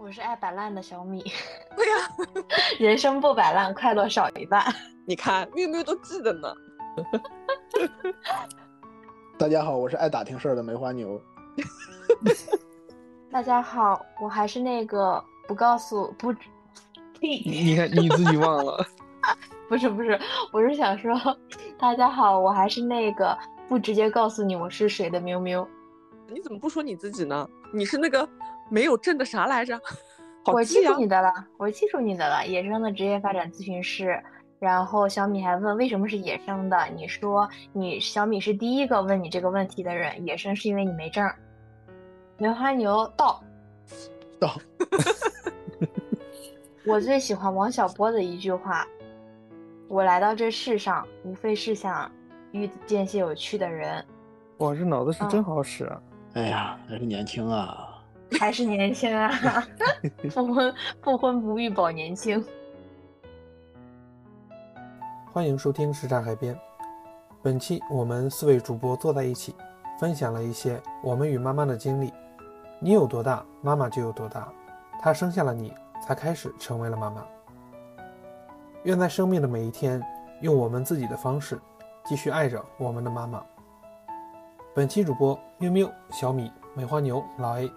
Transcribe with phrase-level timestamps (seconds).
[0.00, 1.22] 我是爱摆烂的小米，
[1.76, 2.08] 对呀、
[2.80, 4.64] 人生不摆烂，快乐少一半。
[5.06, 6.54] 你看喵喵都记得呢。
[9.36, 11.20] 大家好，我是爱打听事儿的梅花牛。
[13.30, 18.82] 大家好，我还是那个不告诉不，呸，你看你自己忘了，
[19.68, 20.18] 不是不是，
[20.50, 21.14] 我是想说，
[21.78, 23.36] 大家好，我还是那个
[23.68, 25.68] 不直接告诉你我是谁的喵喵。
[26.32, 27.46] 你怎么不说你自己呢？
[27.70, 28.26] 你是那个
[28.70, 29.78] 没有证的啥来着？
[30.42, 34.18] 好我记住你的了，我记住你的了，野生的职业发展咨询师。
[34.58, 41.34] 然后小米还问为什么是野生的，你说你小米是第一个问你这个问题的人，野生是因为你没证儿。
[42.38, 43.42] 梅花牛到，
[44.38, 44.54] 到，
[46.86, 48.86] 我最喜欢王小波的一句话
[49.88, 52.10] ：“我来到这世上，无非是想
[52.52, 54.04] 遇见些有趣的人。
[54.58, 56.02] 哇，这脑子是嗯真好使啊！
[56.34, 57.86] 哎呀，还是年轻啊！”
[58.38, 59.30] 还是年轻啊，
[60.32, 62.44] 不婚不婚不育保年轻。
[65.32, 66.58] 欢迎收听时差海边。
[67.42, 69.54] 本期我们四位主播坐在一起，
[69.98, 72.12] 分享了一些我们与妈妈的经历。
[72.78, 74.52] 你有多大，妈妈就有多大。
[75.00, 75.72] 她生下了你，
[76.06, 77.24] 才开始成为了妈妈。
[78.84, 80.02] 愿在生命的每一天，
[80.40, 81.60] 用我们自己的方式，
[82.04, 83.42] 继续爱着我们的妈妈。
[84.74, 87.70] 本期主播喵喵、小米、梅花牛、老 A，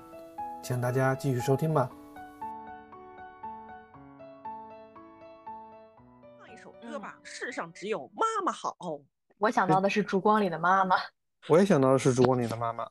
[0.64, 1.92] 请大家继续收听吧。
[6.39, 8.73] 唱一首歌吧，世上只有妈妈好。
[9.39, 10.95] 我想到的是烛光里的妈妈。
[11.50, 12.86] 我也想到的是烛光里的妈妈。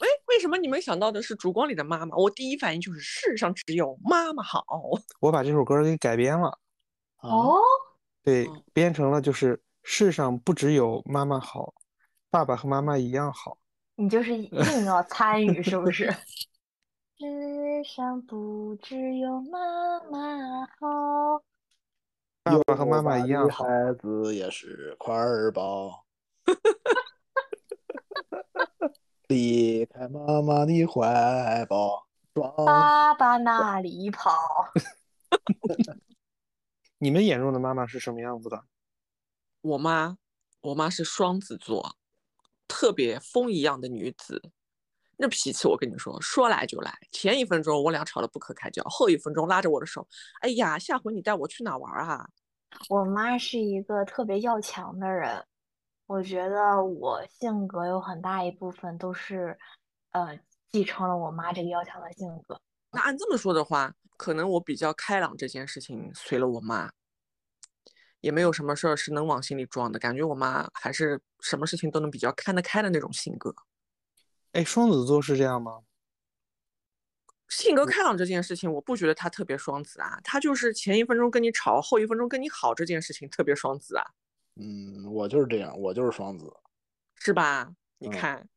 [0.00, 2.16] 喂，为什么你们想到的是烛光里的妈妈？
[2.16, 4.64] 我第一反应就是世上只有妈妈好。
[5.20, 6.48] 我把这首歌给改编了。
[7.16, 7.60] 啊，哦，
[8.22, 11.74] 对哦，编成了就是世上不只有妈妈好，
[12.30, 13.58] 爸爸和妈妈一样好。
[13.96, 16.10] 你就是硬要参与，是不是？
[17.20, 21.42] 世上不只有妈妈好。
[22.44, 23.64] 爸爸和妈妈一样好。
[23.64, 26.04] 孩子也是块儿宝。
[29.26, 34.30] 离开妈妈的怀抱，双爸爸哪里跑？
[36.98, 38.64] 你们眼中的妈妈是什么样子的？
[39.62, 40.16] 我妈，
[40.60, 41.96] 我妈是双子座，
[42.68, 44.52] 特别风一样的女子。
[45.20, 46.96] 那脾气，我跟你说，说来就来。
[47.10, 50.06] 前一分钟我俩吵得不可开交，后一分钟拉着我的手，
[50.40, 52.28] 哎呀，下回你带我去哪玩啊？
[52.88, 55.44] 我妈是一个特别要强的人，
[56.06, 59.58] 我觉得我性格有很大一部分都是，
[60.12, 60.38] 呃，
[60.70, 62.60] 继承了我妈这个要强的性格。
[62.92, 66.90] 那按这么说的话，可能我比较开朗这件事情随了我妈，
[68.20, 69.98] 也没有什么事儿是能往心里装的。
[69.98, 73.52] 感觉我妈还是什么事情都能比较看得开的那种性格。
[74.58, 75.82] 哎，双子座是这样吗？
[77.48, 84.04] 性格开朗这件事情，我不觉得他特别双子啊，他就是前一分钟跟你吵，后一分钟跟你好这件事情特别双子啊，
[84.56, 86.52] 嗯，我就是这样，我就是双子。
[87.14, 87.72] 是吧？
[87.98, 88.48] 你嗯看，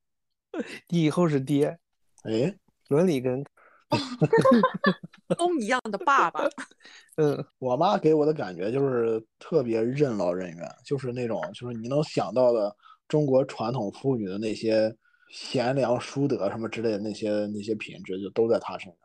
[0.90, 1.78] 你以后是爹，
[2.24, 2.58] 哎，
[2.88, 3.46] 伦理跟
[5.38, 6.50] 都一样的爸爸，
[7.18, 12.76] 嗯，我妈给我的感觉就是特别任劳任怨，就是那种就是你能想到的
[13.08, 14.96] 中国传统妇女的那些
[15.32, 18.96] 贤良淑德什么之类的那些那些品质，就都在她身上。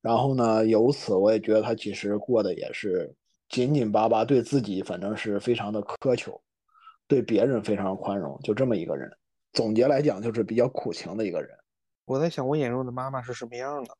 [0.00, 3.12] 然后呢，由此我也觉得她其实过得也是
[3.48, 6.40] 紧紧巴巴，对自己反正是非常的苛求，
[7.06, 9.10] 对别人非常宽容，就这么一个人。
[9.52, 11.50] 总结来讲，就是比较苦情的一个人。
[12.04, 13.96] 我在想我眼中的妈妈是什么样的？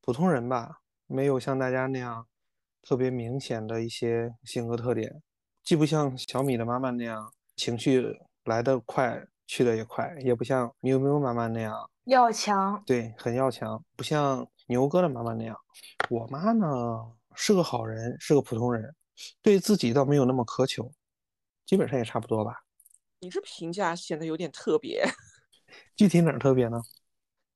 [0.00, 2.26] 普通人吧，没有像大家那样
[2.82, 5.22] 特别明显的一些性格特点，
[5.62, 15.56] 既不像小米的妈妈那样情绪来得快，去的也快，也不像喵喵妈妈那样要强，对，很要强，不像牛哥的妈妈那样。
[16.08, 16.66] 我妈呢
[17.34, 18.94] 是个好人，是个普通人，
[19.40, 20.90] 对自己倒没有那么苛求，
[21.64, 22.64] 基本上也差不多吧。
[23.20, 25.04] 你这评价显得有点特别，
[25.96, 26.80] 具体哪儿特别呢？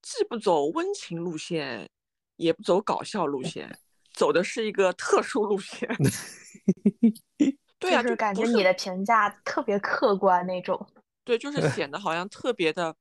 [0.02, 1.90] 既不走温情路线，
[2.36, 3.76] 也不走搞笑路线，
[4.14, 5.88] 走的是一个特殊路线。
[7.78, 10.88] 对呀、就是感觉你的评价特别客观那种。
[11.26, 12.94] 对，就是 显得好像特别的，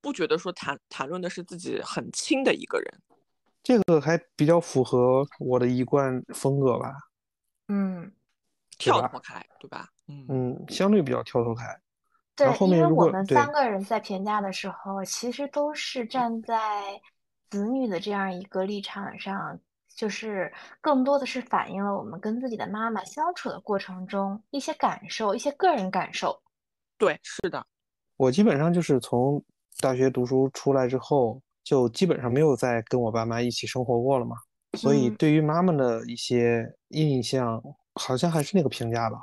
[0.00, 3.00] 不觉得说谈谈论的是自己很亲的一个人。
[3.62, 6.92] 这个还比较符合我的一贯风格吧。
[7.68, 8.10] 嗯，
[8.78, 9.88] 跳脱开，对吧？
[10.08, 11.64] 嗯，嗯，相对比较跳脱开。
[12.34, 17.00] 对然后，后因为我们三个人在评价的时候，其实都是站在
[17.50, 19.58] 子女的这样一个立场上，
[19.94, 26.42] 就是更多的是反映了我们跟自己的妈妈相处的过程中一些感受，一些个人感受。
[26.96, 27.66] 对，是的，
[28.16, 29.44] 我基本上就是从
[29.80, 34.36] 大学读书出来之后，就基本上没有再跟我爸妈一起生活过了嘛。
[34.78, 37.62] 所以嗯对于妈妈的一些印象，
[37.94, 39.18] 好像还是那个评价吧。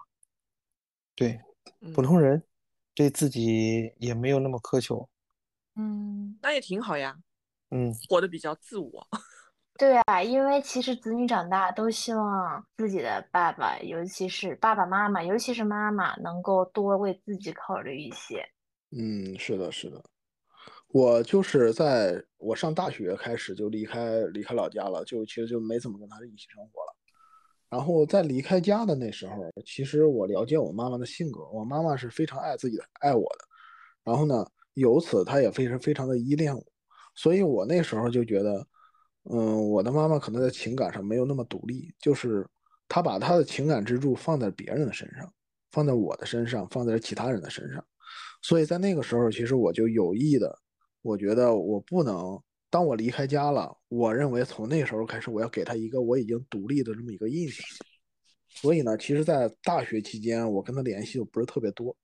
[1.15, 1.39] 对，
[1.93, 2.41] 普嗯通人
[2.93, 5.09] 对自己也没有那么苛求。
[5.75, 7.17] 嗯，那也挺好呀，
[7.69, 9.07] 嗯，活得比较自我。
[9.77, 18.45] 对啊，因为其实子女长大都希望自己的爸爸，尤其是爸爸妈妈，尤其是妈妈，能够多为自己考虑一些。
[18.91, 20.03] 嗯，是的，是的。
[20.89, 26.95] 我就是在我上大学开始就离开离开老家了，就其实就没怎么跟他一起生活了。
[27.69, 33.45] 然后在离开家的那时候，其实我了解我妈妈的性格，我妈妈是非常爱自己的，爱我的。
[34.03, 36.61] 然后呢，由此她也非常非常的依恋我，
[37.15, 38.67] 所以我那时候就觉得，
[39.29, 42.47] 嗯，我的妈妈可能在情感上没有那么独立，就是
[42.87, 45.31] 她把她的情感支柱放在别人的身上，
[45.71, 47.85] 放在我的身上，放在其他人的身上。
[48.41, 50.57] 所以在那个时候，其实我就有意的，
[51.03, 57.63] 我觉得我不能，当我离开家了，我认为从那时候开始，我要给她一个我已经独立的这么一个印象。
[58.49, 61.95] 所以呢，其实，在大学期间，我跟她联系就不是特别多，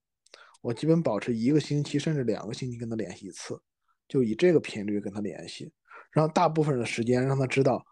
[0.61, 3.59] 我基本保持一个星期甚至两个星期跟她联系一次，
[4.07, 5.69] 就以这个频率跟她联系，
[6.11, 7.85] 让大部分的时间让他知道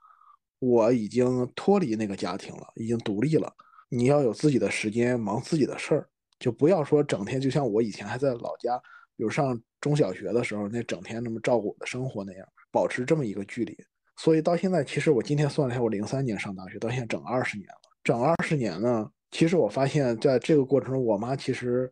[0.59, 3.51] 我已经脱离那个家庭了，已经独立了。
[3.89, 6.09] 你要有自己的时间，忙自己的事儿。
[6.37, 8.77] 就不要说整天就像我以前还在老家，
[9.15, 13.77] 比如上中小学的时候，那整天那么照顾我的生活那样，保持这么一个距离。
[14.17, 17.91] 所以到现在，其实我今天算了一下，我零三年上大学，到现在整二十年了。
[18.03, 21.91] 整二十年呢，其实我发现在这个过程中，我妈其实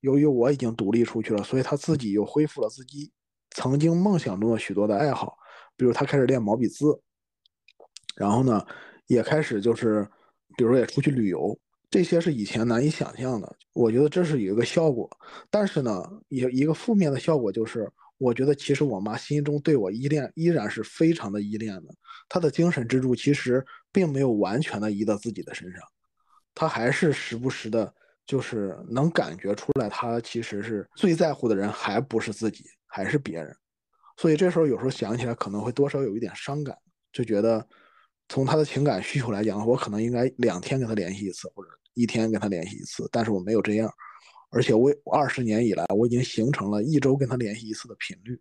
[0.00, 3.10] 由于我已经独立出去了，所以她自己又恢复了自己
[3.50, 5.36] 曾经梦想中的许多的爱好，
[5.80, 7.00] 比如他开始练毛笔字，
[8.14, 8.62] 然后呢，
[9.06, 10.06] 也开始就是，
[10.58, 11.58] 比如也出去旅游。
[11.88, 15.08] 这些是以前难以想象的，我觉得这是有一个效果，
[15.48, 21.94] 但是呢，也一个负面的效果就是，我觉得其实我妈心中对我依恋依然是非常的依恋的，
[22.28, 25.80] 她的精神支柱其实并没有完全的移到自己的身上，
[26.54, 27.90] 她还是时不时的，
[28.26, 33.56] 就是能感觉出来，她其实是最在乎的人还不是自己，还是别人，
[34.20, 36.76] 所以这时候有时候想起来可能会多少有一点伤感，
[37.12, 37.66] 就觉得
[38.28, 41.70] 从他的情感需求来讲，我可能应该两天跟他联系一次，或者。
[41.94, 43.92] 一天跟他联系一次，但是我没有这样，
[44.50, 48.40] 而且我二十年以来，我已经形成了一周跟他联系一次的频率，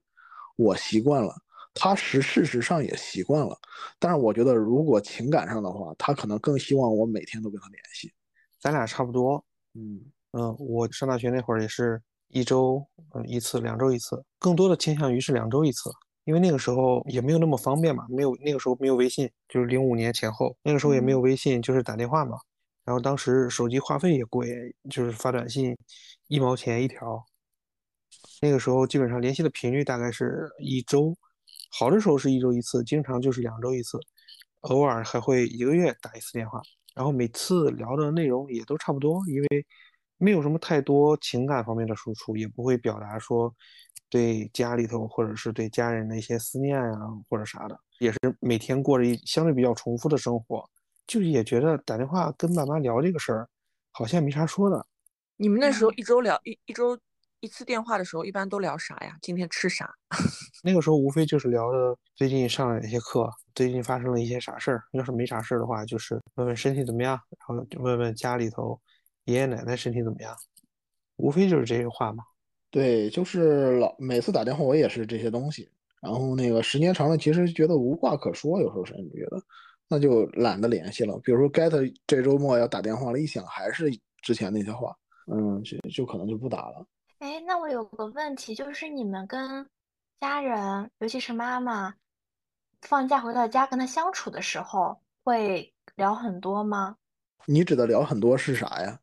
[0.56, 1.34] 我习惯了，
[1.74, 3.60] 他实事实上也习惯了，
[3.98, 8.14] 但是我觉得如果情感上的话，他可能更希望我每天都跟他联系。
[8.60, 9.44] 咱俩差不多，
[9.74, 10.00] 嗯
[10.31, 12.00] 嗯，我上大学那会儿也是
[12.30, 12.84] 一周
[13.14, 15.92] 嗯一次，两周一次，更多的倾向于是两周一次，
[16.26, 22.38] 因为那个时候也没有那么方便嘛，没有那个时候没有微信，就是零五年前后，那个时候也没有微信，就是打电话嘛。
[22.86, 25.76] 然后当时手机话费也贵，就是发短信
[26.28, 27.24] 一毛钱一条。
[28.42, 31.16] 那个时候基本上联系的频率大概是一周，
[31.72, 34.00] 好的时候是一周一次，经常就是两周一次，
[34.62, 36.62] 偶尔还会一个月打一次电话。
[36.96, 39.48] 然后每次聊的内容也都差不多，因为
[40.19, 43.51] 没有什么太多情感方面的输出，也不会表达说
[44.10, 50.63] 对家里头或者是对家人的一些思念啊或者啥的，也是每天过着一相对比较重复的生活。
[51.07, 53.50] 就是也觉得打电话跟爸妈聊这个事儿，
[53.92, 54.86] 好像没啥说的。
[55.38, 56.95] 你们那时候一周聊一一周
[57.39, 59.18] 一次电话的时候，一般都聊啥呀？
[59.21, 59.89] 今天吃啥？
[60.63, 64.83] 那个时候无非就是聊的最近上了哪些课，最近发生了一些啥事儿。
[64.92, 68.80] 要是没啥事儿的话，就是问问身体怎么样，然后就问问家里头
[69.31, 70.36] 爷爷奶奶身体怎么样，
[71.18, 72.24] 无非就是这些话嘛。
[72.71, 75.69] 对，就是老每次打电话我也是这些东西，
[76.02, 79.42] 然后那个时间长了，其实觉得无话可说，有时候甚至觉得。
[79.92, 81.19] 那就懒得联系了。
[81.24, 83.90] 比如说 get 这周末要打电话了，一想还是
[84.21, 84.95] 之前那些话，
[85.26, 86.86] 嗯，就就可能就不打了。
[87.18, 89.66] 哎，那我有个问题，就是你们跟
[90.19, 91.92] 家人，尤其是妈妈，
[92.81, 96.95] 放假回到家跟他相处的时候，会聊很多吗？
[97.48, 99.00] 你指的聊很多是啥呀？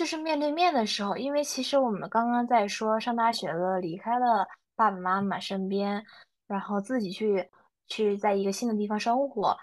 [0.00, 6.02] 就是面对面的时候，因为其实我们刚刚在说上大学了，离开了爸爸妈妈身边，
[6.48, 7.46] 然后自己去
[7.86, 9.54] 去在一个新的地方生活。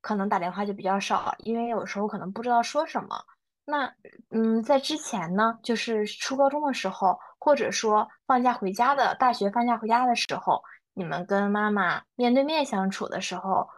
[0.00, 3.22] 可能打电话就比较少，因为有时候可能不知道说什么。
[3.66, 3.94] 那
[4.30, 10.62] 嗯，在之前呢，就是初高中的时候，或者说放假回家的大学放假回家的时候，
[10.94, 13.68] 你们跟妈妈面对面相处的时候，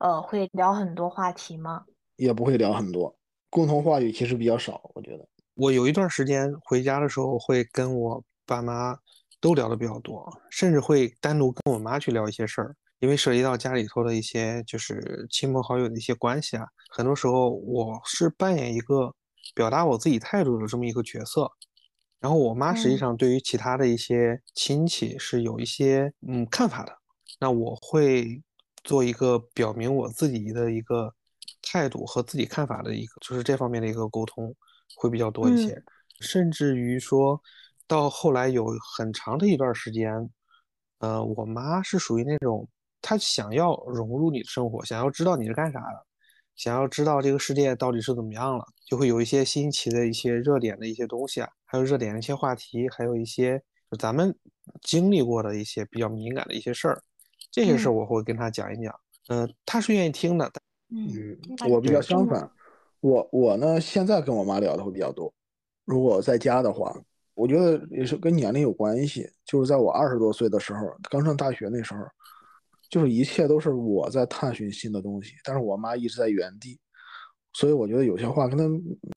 [0.00, 1.86] 呃，会聊很多话题吗？
[2.16, 3.16] 也不会聊很多，
[3.48, 5.26] 共同话语其实比较少，我觉得。
[5.54, 8.96] 我有一段时间回家的时候，会跟我爸妈
[9.40, 12.74] 都聊的比较多，甚至会单独跟我妈去聊一些事儿。
[13.00, 19.12] 因为涉及到家里头的一些就是亲朋好友的一些关系啊，很多时候我是扮演一个
[19.56, 21.50] 表达我自己态度的这么一个角色，
[22.20, 26.96] 然后我妈实际上对于其他的一些亲戚是有一些嗯看法的，
[27.40, 28.40] 那我会
[28.84, 31.12] 做一个表明我自己的一个
[31.60, 34.54] 态度和自己看法的一个，就是这方面的一个沟通
[34.96, 35.82] 会比较多一些，
[36.20, 37.40] 甚至于说
[37.86, 40.30] 到后来有很长的一段时间，
[40.98, 42.68] 呃，我妈是属于那种
[43.00, 46.06] 她想要融入你的生活，想要知道你是干啥的，
[46.54, 53.62] 想要知道这个世界到底是怎么样了，就会有一些新奇的一些热点的一些东西啊，还有热点的一些话题，还有一些
[53.98, 54.34] 咱们
[54.80, 57.02] 经历过的一些比较敏感的一些事儿。
[57.50, 58.94] 这些事儿我会跟她讲一讲，
[59.28, 60.50] 嗯，她是愿意听的。
[60.94, 61.08] 嗯，
[61.68, 62.50] 我比较相反，
[63.02, 65.32] 我我呢现在跟我妈聊的会比较多。
[65.84, 66.96] 如果在家的话，
[67.34, 69.28] 我觉得也是跟年龄有关系。
[69.44, 72.00] 就是在我二十多岁的时候，刚上大学那时候，
[72.88, 76.78] 就是一切都是我在探寻新的东西，但是我妈一直在原地，
[77.54, 78.64] 所以我觉得有些话跟她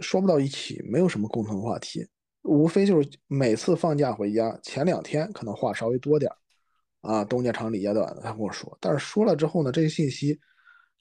[0.01, 2.05] 说不到一起，没有什么共同话题，
[2.41, 6.35] 无非就是每次放假回家前两天可能话稍微多点儿。
[7.01, 10.39] 啊，东家长李家短的，她跟我说，但是说了之后呢，这些信息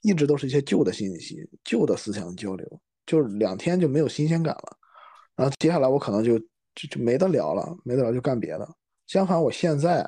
[0.05, 4.77] 一直都是一些旧的信息，旧的思想交流，就是两天就没有新鲜感了。
[5.35, 6.37] 然后接下来我可能就
[6.75, 8.69] 就就没得聊了，没得聊就干别的。
[9.07, 10.07] 相反，我现在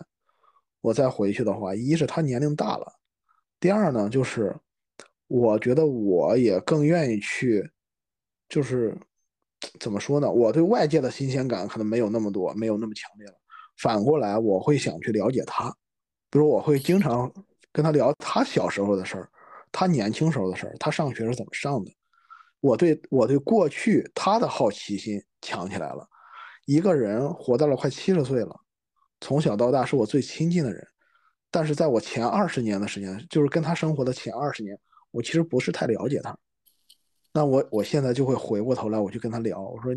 [0.82, 2.94] 我再回去的话，一是他年龄大了，
[3.60, 4.56] 第二呢，就是
[5.28, 7.68] 我觉得我也更愿意去，
[8.48, 8.96] 就是
[9.80, 10.32] 怎么说呢？
[10.32, 13.34] 我对外界的新鲜感可能没有那么多，没有那么强烈了。
[13.78, 15.76] 反过来，我会想去了解他。
[16.30, 17.32] 比如我会经常
[17.72, 19.30] 跟他聊他小时候的事儿，
[19.80, 21.96] 他年轻时候的事儿，他上学是怎么上的。
[22.62, 26.04] 我对我对过去他的好奇心强起来了。
[26.66, 28.60] 一个人活到了快七十岁了，
[29.22, 30.84] 从小到大是我最亲近的人，
[31.52, 34.76] 但是在我前二十年的时间，就是跟他生活的前二十年，
[35.12, 36.36] 我其实不是太了解他。
[37.32, 39.94] 那我我现在就会回过头来，我去跟他聊，我说，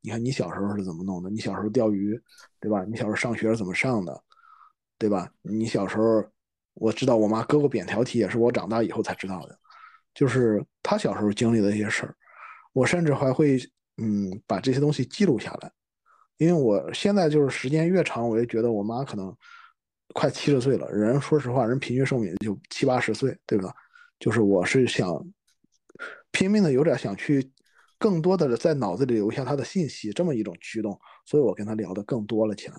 [0.00, 1.28] 你看你小时候是怎么弄的？
[1.28, 2.18] 你小时候钓鱼，
[2.60, 2.82] 对吧？
[2.84, 4.24] 你小时候上学是怎么上的？
[4.96, 5.30] 对吧？
[5.42, 6.24] 你小时候，
[6.78, 9.58] 我知道我妈割过扁条体，也是我长大以后才知道的，
[10.14, 12.14] 就是她小时候经历的一些事儿。
[12.72, 13.58] 我甚至还会，
[13.96, 15.70] 嗯，把这些东西记录下来，
[16.36, 19.34] 因为我现在就是时间越长，我就觉得我妈可能
[20.14, 20.88] 快七十岁了。
[20.90, 23.74] 人说实话，人平均寿命就七八十岁，对吧？
[24.20, 25.08] 就是我是想
[26.30, 27.50] 拼命的，有点想去
[27.98, 32.74] 更多的在脑子里留下她的信息，这么一种驱动，所以我跟她聊的更多了起来。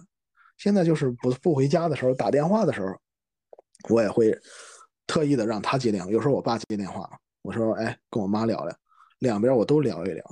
[0.57, 2.87] 现在就是不不回家的时候，打电话的时候，
[3.87, 4.37] 我也会
[5.07, 6.11] 特意的让他接电话。
[6.11, 7.09] 有时候我爸接电话，
[7.41, 8.75] 我说：“哎，跟我妈聊聊，
[9.19, 10.23] 两边我都聊一聊，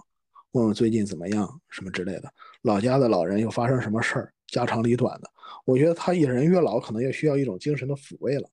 [0.52, 2.32] 问问最近怎么样，什么之类的。
[2.64, 5.32] 老家的老人又发生什么事儿，家长里短的。
[5.64, 8.50] 我觉得他一人越老，可能越需要一种精神的抚慰了。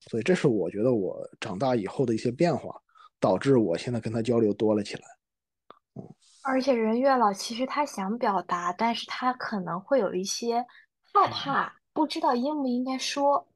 [0.00, 2.80] 所以这是我觉得我长大以后的一些变化，
[3.18, 5.02] 导致我现在跟他交流多了起来。
[5.96, 6.06] 嗯，
[6.44, 10.64] 而且人越老，其实他想表达，但是他可能会有一些。
[11.14, 13.47] 害怕，不知道应不应该说。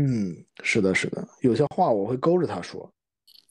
[0.00, 2.88] 嗯，是的，是的，有些话我会勾着他说。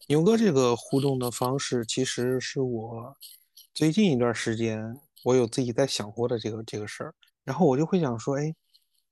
[0.08, 3.14] 牛哥这个互动的方式，其实是我
[3.74, 4.82] 最近一段时间
[5.26, 7.14] 我有自己在想过的这个这个事儿。
[7.44, 8.56] 然后我就会想说，哎，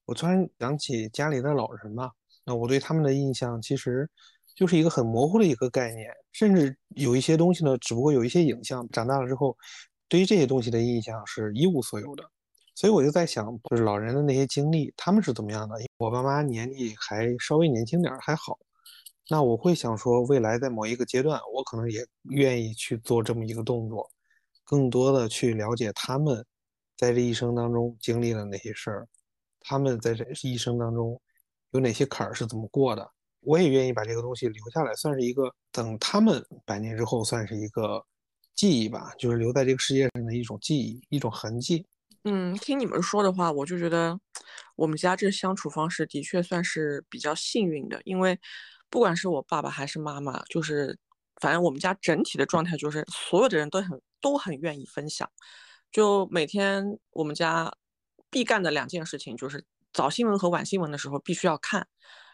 [0.06, 2.10] 我突然想起家里的老人嘛，
[2.46, 4.10] 那我对他们的印象其实
[4.56, 8.88] 就是一个很模糊的一个概念，甚至有一些东西呢，只不过有一些影像。
[8.92, 9.58] 长大了之后，
[10.08, 12.24] 对于这些东西的印象是一无所有的。
[12.76, 15.78] 所以我就在想，就是老人的那些经历，他们是怎么样的？
[15.98, 18.60] 我爸妈年纪还稍微年轻点儿，还好。
[19.30, 24.08] 那我会想说，未来在某一个阶段，我可能也愿意去做这么一个动作，
[24.66, 26.46] 更多的去了解他们
[26.98, 29.08] 在这一生当中经历了哪些事儿，
[29.62, 31.20] 他们在这一生当中
[31.72, 33.10] 有哪些坎儿是怎么过的。
[33.40, 38.04] 我也愿意把这个东西留下来，算是一个等他们百年之后，算是一个
[38.54, 41.86] 记忆吧，就是留在这个世界上的一种记忆，一种痕迹。
[42.28, 44.20] 嗯，听你们说的话，我就觉得
[44.76, 48.40] 我们家这相处方式的确算是比较幸运的，因为
[48.90, 50.98] 不管是我爸爸还是妈妈，就是
[51.40, 55.30] 反正我们家整体的状态就是所有的人都很都很愿意分享。
[55.92, 57.72] 就每天我们家
[58.32, 59.64] 必干的两件事情就是
[59.94, 61.88] 早新闻和晚新闻的时候必须要看，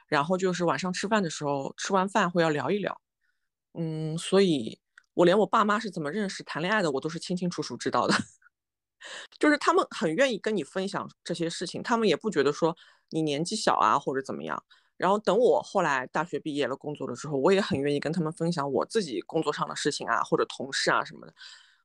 [0.08, 3.02] 然后就是晚上吃饭的时候吃完饭会要聊一聊。
[3.74, 4.80] 嗯，所以
[5.16, 8.16] 我连我爸妈是怎么认识、谈恋爱的，我都是清清楚楚知道的。
[9.39, 12.75] 就是他们很愿意跟你分享这些事情，他们也不觉得说
[13.10, 14.63] 你年纪小啊或者怎么样。
[14.98, 21.34] 然后等我后来大学毕业了工作了之后，我也很愿意跟他们分享我自己工作上的事情啊或者同事啊什么的。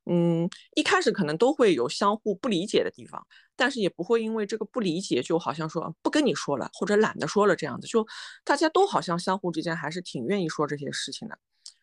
[0.05, 8.05] 嗯，一开始可能都会有相互不理解的地方，但是也不会因为这个不理解就好像说不跟你说了或者懒得说了这样子，就
[8.43, 11.39] 大家都好像相互之间还是挺愿意说这些事情的。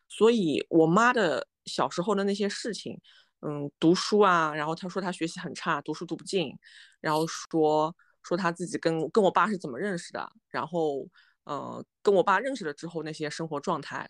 [0.09, 3.01] 所以我妈的小时候的那些事情。
[3.47, 6.57] 嗯，读书啊，然后他说他学习很差，读书读不进，
[7.01, 11.07] 然后说说他自己跟跟我爸是怎么认识的，然后
[11.45, 14.09] 呃，跟我爸认识了之后，那些生活状态，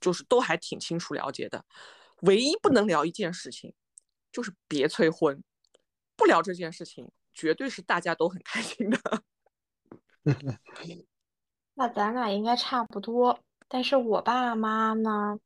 [0.00, 1.64] 就是都还挺清楚了解的。
[2.20, 3.74] 唯一不能聊一件事情，
[4.30, 5.42] 就是别催婚。
[6.16, 8.98] 不聊这件事情，绝对是大家都很开心的。
[11.74, 15.40] 那咱俩应该差不多，但是我爸妈呢，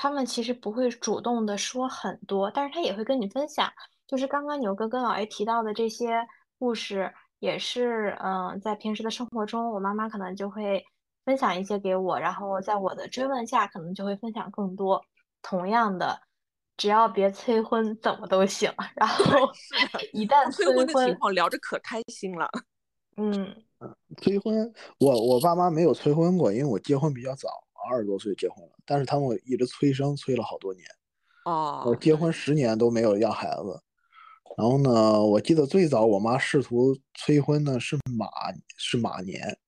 [0.00, 3.68] 他们其实不会主动的说很多，但是他也会跟你分享。
[4.06, 6.24] 就是刚刚牛哥跟老 A 提到的这些
[6.56, 10.84] 故事，也是嗯，在平时的生活中，我妈妈可能就会
[11.24, 15.04] 分享一些给我，然后在我的追问下，可能就会分享更多。
[15.42, 16.16] 同样的，
[16.76, 18.72] 只要别催婚，怎么都行。
[18.94, 19.50] 然后
[20.12, 22.48] 一旦催婚的情况，聊着可开心了。
[23.16, 23.52] 嗯。
[24.22, 27.48] 催婚，我我爸妈没有催婚过，因为我结婚比较早，
[27.90, 28.72] 二十多岁结婚了。
[28.84, 30.84] 但是他们一直催生，催了好多年。
[31.44, 31.84] 哦。
[31.86, 33.82] 我结婚十年都没有要孩子。
[34.56, 38.26] 然后呢，我记得最早我妈试图催婚呢是马
[38.76, 39.58] 是马年，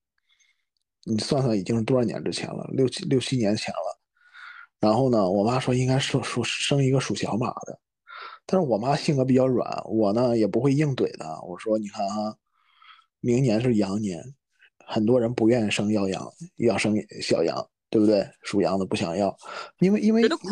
[1.05, 2.67] 你算算已经是多少年之前了？
[2.73, 3.99] 六七六七年前了。
[4.79, 7.79] 然后呢，我妈说应该是属生一个属小马的，
[8.45, 11.41] 但是我妈性格比较软，我呢也不会硬怼的。
[11.43, 12.35] 我说你看啊。
[13.23, 14.19] 明年是羊年，
[14.87, 18.27] 很多人不愿意生要羊，要生小羊，对不对？
[18.41, 19.37] 属羊的不想要，
[19.79, 20.47] 因为因为觉得苦，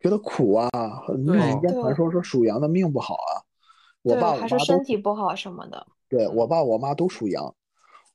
[0.00, 0.70] 觉得苦啊。
[1.08, 3.42] 民间传说说属羊的命不好啊。
[4.02, 5.86] 我爸我妈都身体不好什么的。
[6.08, 7.54] 对我爸我妈都属羊，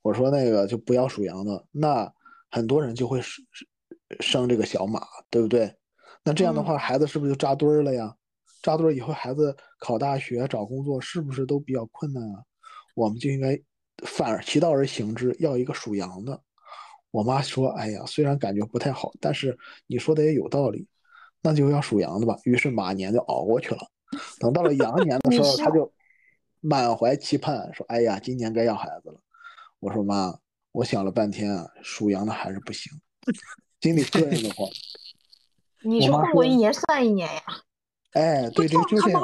[0.01, 2.12] 我说那个就不要属羊的，那
[2.50, 3.46] 很多人就会生
[4.22, 5.75] 生这个小马，对不对？
[6.24, 8.15] 那这样的话，孩子是不是就扎堆儿了呀？
[8.62, 12.41] 扎堆儿以后，孩子考大学、找工作是不是都比较困难啊？
[12.96, 13.60] 我们就应该
[14.05, 16.39] 反而其道而行之，要一个属羊的。
[17.12, 20.88] 我妈说：“哎呀，虽然感觉不太好，但是你说的也有道理，
[21.42, 23.80] 那就要属羊的吧。”于是马年就熬过去了。
[24.39, 25.92] 等到了羊年的 时候，他就
[26.60, 29.20] 满怀期盼说：“哎呀，今年该要孩子了。”
[29.80, 30.38] 我说：“妈，
[30.72, 32.92] 我想了半天啊，属羊的还是不行，
[33.82, 34.70] 心里膈应的慌。
[35.81, 37.42] ”你说过一年算一年呀？
[38.12, 39.22] 哎，对，就就这样。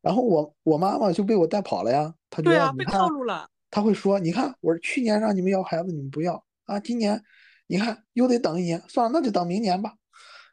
[0.00, 3.48] 然后我我妈妈就被我带跑了呀，她觉得被套路了。
[3.70, 7.20] 她会说：“你看，我是去年让你们要孩子，你们不要啊，今年
[7.66, 9.94] 你看又得等一年，算了，那就等明年吧。”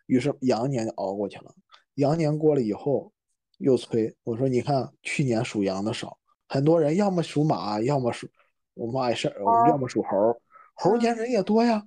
[0.07, 1.53] 于是羊年就熬过去了。
[1.95, 3.11] 羊年过了以后，
[3.57, 8.27] 又催我说：“你看，去年属羊的少，很多人要么属马，要么属
[8.73, 9.33] 我妈也是，
[9.69, 10.41] 要么属猴，
[10.75, 11.85] 猴年人也多呀。”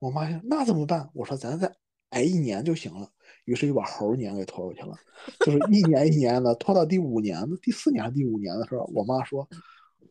[0.00, 1.72] 我妈说：“那怎么办？”我说：“咱再
[2.10, 3.10] 挨一年就行了。”
[3.46, 4.94] 于是就把猴年给拖过去了，
[5.40, 9.46] 就是一年一年的拖到第五年的第四年第五年的时候，我妈说：“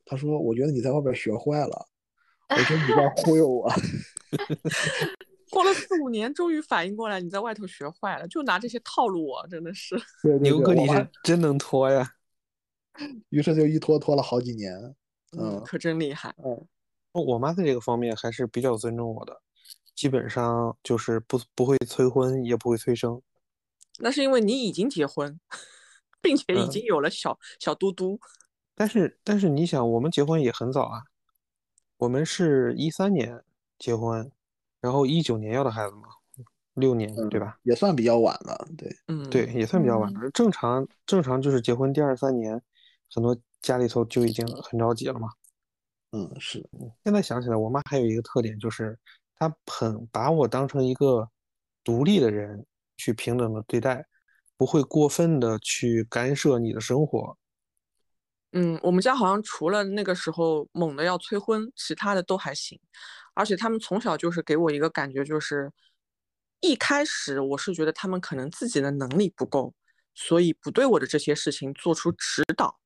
[0.06, 1.88] 她说我觉得你在外边学坏了，
[2.50, 3.72] 我说你在忽悠我。
[5.50, 9.96] ”过了四五年，终于反应过来你在外头学坏了，就拿这些套路我，真的是。
[10.42, 12.16] 牛哥你是真能拖呀！
[13.30, 14.74] 于是就一拖拖了好几年，
[15.38, 16.34] 嗯，可真厉害。
[16.44, 16.68] 嗯，
[17.12, 19.42] 我妈在这个方面还是比较尊重我的。
[19.96, 23.22] 基本上就是不不会催婚，也不会催生。
[24.00, 25.40] 那是因为你已经结婚，
[26.20, 28.20] 并且已经有了小小嘟嘟。
[28.74, 31.04] 但是但是你想，我们结婚也很早啊，
[31.98, 33.42] 我们是一三年
[33.78, 34.32] 结婚，
[34.82, 36.04] 然后一九年要的孩子嘛，
[36.74, 37.58] 六年对吧？
[37.64, 40.30] 也算比较晚了，对，嗯，对，也算比较晚了。
[40.32, 42.62] 正常正常就是结婚第二三年，
[43.14, 45.30] 很多家里头就已经很着急了嘛。
[46.12, 46.64] 嗯，是。
[47.04, 48.98] 现在想起来，我妈还有一个特点就是。
[49.36, 51.28] 她很把我当成一个
[51.84, 54.06] 独立的人去平等的对待，
[54.56, 57.36] 不会过分的去干涉你的生活。
[58.56, 62.80] 嗯，我们家好像除了那个时候猛的要催婚，其他的都还行。
[63.34, 65.72] 而且他们从小就是给我一个感觉，就是
[66.60, 69.74] 一开始我是觉得他们可能自己的能力不够，
[70.14, 72.80] 所以不对我的这些事情做出指导，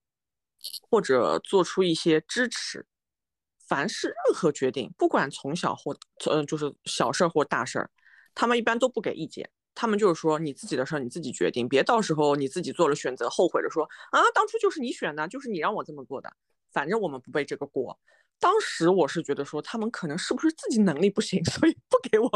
[0.89, 2.85] 或者做出一些支持。
[3.67, 5.93] 凡是任何决定，不管从小或
[6.31, 7.89] 嗯，就是小事儿或大事儿，
[8.33, 9.49] 他们一般都不给意见。
[9.77, 16.33] 他们就是说，你自己的事儿你自己决定，别到时候你自己做了选择后悔着说啊，当初就是你选的，就是你让我这么做的。
[16.73, 17.97] 反正我们不背这个锅。
[18.39, 22.29] 当时我是觉得说，他们可能是不是自己能力不行， 所以不给我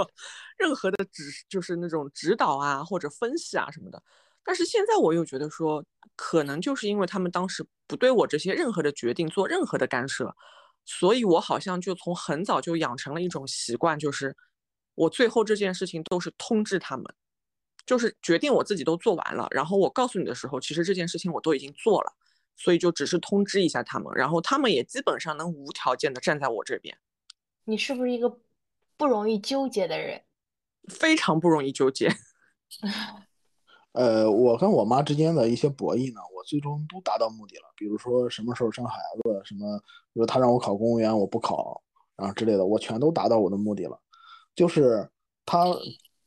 [0.57, 4.01] 任何的指，就是那种指导啊或者分析啊什么的。
[4.43, 5.83] 但是现在我又觉得说，
[6.15, 10.35] 可能就是因为他们当时不对我这些任何的决定做任何的干涉。
[10.83, 14.35] 所以，我好像就从很早就养成了一种习惯，就是
[14.95, 17.05] 我最后这件事情都是通知他们，
[17.85, 22.13] 就是决定我自己都做完了，然后我告诉你的时候，其实这件事情我都已经做了，
[22.55, 26.97] 所以就只是通知一下他们，然后他们也基本上能无条件的站在我这边。
[27.65, 28.39] 你是不是一个
[28.97, 30.21] 不容易纠结的人？
[30.89, 32.09] 非常不容易纠结。
[33.93, 37.63] 呃，我跟我妈之间的一些博弈呢，我最终都达到目的了。
[37.75, 39.77] 比如说什么时候生孩子，什么，
[40.13, 41.83] 比如她让我考公务员，我不考，
[42.15, 43.99] 然后之类的，我全都达到我的目的了。
[44.55, 45.09] 就是
[45.45, 45.65] 他，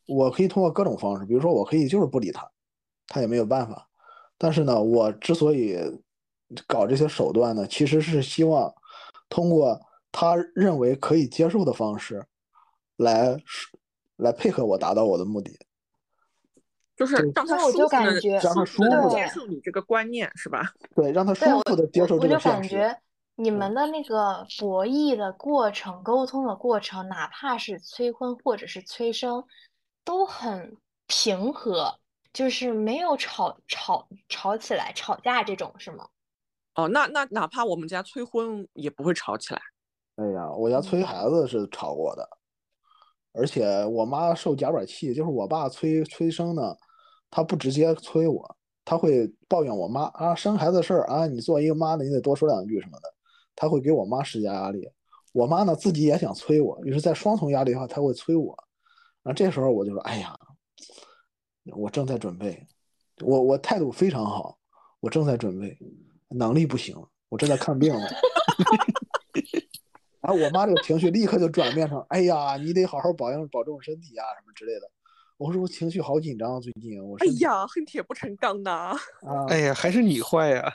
[0.07, 2.51] 我可以通过各种方式，比如说我可以就是不理他，
[3.09, 3.88] 他也没有办法。
[4.37, 5.79] 但是呢，我之所以
[6.67, 8.73] 搞这些手段呢，其实是希望
[9.29, 9.81] 通过
[10.12, 12.27] 他认为可以接受的方式
[12.97, 13.37] 来
[14.17, 15.59] 来配合我达到我的目的。
[16.97, 20.73] 就是让他那我就舒服的感觉让他舒的接受你这个观念是吧？
[20.95, 22.59] 对，让他舒服的接受我就这个现实。
[22.61, 23.01] 感觉
[23.35, 29.45] 你们的那个博弈的过程、沟通的过程，哪怕是催婚或者是催生，
[30.05, 31.95] 都很平和，
[32.33, 36.07] 就是没有吵吵吵起来、吵架这种，是吗？
[36.75, 39.61] 哦，那那哪怕我们家催婚也不会吵起来。
[40.17, 42.29] 哎呀，我家催孩子是吵过的，
[43.33, 46.77] 而且我妈受夹板气，就是我爸催催生呢，
[47.31, 53.14] 他不直接催我，他会抱怨我妈啊，生孩子的事儿啊，你作为一个妈的，你得多说两句什么的，
[53.57, 54.88] 他会给我妈施加压力。
[55.33, 58.57] 我妈呢自己也想催我，于是，在双重压力下，他会催我。
[59.24, 60.38] 然后这时候我就说，哎呀，
[61.74, 62.66] 我正在准备，
[63.22, 64.56] 我我态度非常好，
[65.00, 65.76] 我正在准备，
[66.28, 66.94] 能力不行，
[67.30, 68.06] 我正在看病呢。
[70.20, 74.90] 然后我妈这个情绪立刻就转变成，哎呀，你得好好保养保重身体啊，什么之类的。
[75.37, 78.94] 我说我情绪好紧张啊，最近我哎呀，恨铁不成钢呐！
[79.26, 80.72] 啊，哎呀，还是你坏呀！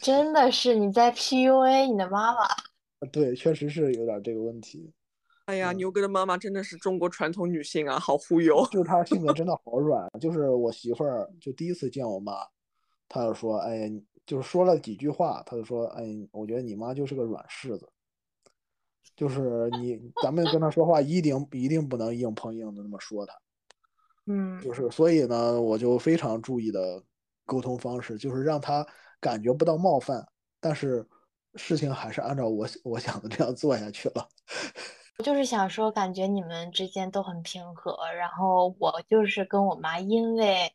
[0.00, 2.48] 真的是你在 PUA 你的妈妈。
[3.12, 4.90] 对，确实是有点这个问题。
[5.46, 8.66] 哎呀，嗯牛哥的妈妈真的是中国传统女性啊，好忽悠。
[8.70, 12.32] 就是她性格真的 好软，就是我媳妇儿就第一次见我妈，
[13.08, 17.86] 她就说，哎，你就是说了几句话，她就说，哎，我觉得你妈就是个软柿子，
[19.14, 23.34] 就是你咱们跟她说话一定一定不能硬碰硬的那么说她。
[24.26, 27.02] 嗯，就是所以呢，我就非常注意的
[27.44, 28.86] 沟通方式，就是让她
[29.20, 30.26] 感觉不到冒犯，
[30.58, 31.06] 但是
[31.56, 34.26] 事情还是按照我我想的这样做下去了。
[35.16, 40.72] 我就是想说，感觉你们之间都很平和，然后我就是跟我妈因为，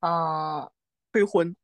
[0.00, 0.70] 嗯，
[1.12, 1.54] 催婚，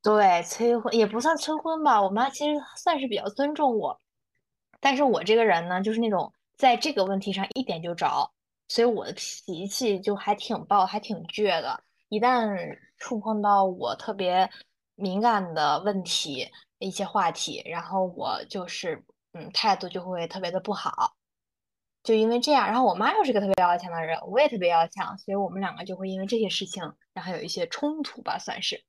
[0.00, 4.00] 对，催婚也不算催婚吧，我妈其实算是比较尊重我，
[4.80, 8.30] 但是我这个人呢，就是那种在这个问题上一点就着，
[8.68, 11.82] 所以我的脾气就还挺暴，还挺倔的。
[12.08, 14.48] 一旦触碰到我特别
[14.94, 21.12] 敏感的问题、一些话题，然后我就是嗯态度就会特别的不好，
[22.08, 28.82] 就因为这样，然后我妈又是个特别要强的人，我也特别要强，所以我们两个就会因为这些事情，然后有一些冲突吧，算是。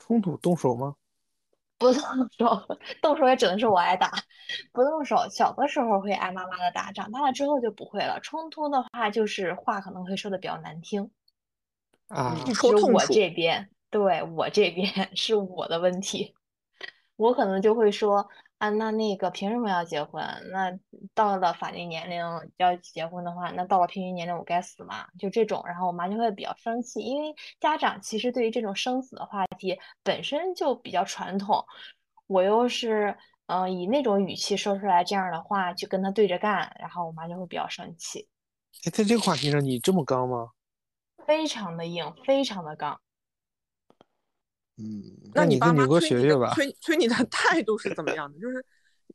[0.00, 0.96] 冲突动手吗？
[1.78, 2.02] 不动
[2.36, 2.66] 手，
[3.00, 4.10] 动手也只能是我挨打。
[4.72, 8.18] 不动手，小的时候会挨妈妈的打，长大了之后就不会了。
[8.18, 11.08] 冲突的话，就是话可能会说的比较难听，
[12.08, 16.34] 啊，是我这边，对，我这边 是我的问题。
[17.14, 18.28] 我可能就会说
[18.60, 20.22] 啊，那那个凭什么要结婚？
[20.52, 20.70] 那
[21.14, 22.20] 到了法定年龄
[22.58, 25.06] 要结婚的话，那到了平均年龄我该死吗？
[25.18, 31.64] 就这种，然后我妈就会比较生气，因为家长其实对于这种生死的话题本身就比较传统，
[32.26, 38.28] 我又是嗯、呃以那种语气说出来这样的话，去跟他对着干，然后我妈就会比较生气，
[38.84, 40.50] 哎，在这个话题上你这么刚吗？
[41.26, 43.00] 非常的硬，非常的刚。
[44.80, 45.02] 嗯，
[45.34, 48.38] 那你爸妈催你的学学吧催催你的态度是怎么样的？
[48.38, 48.64] 就是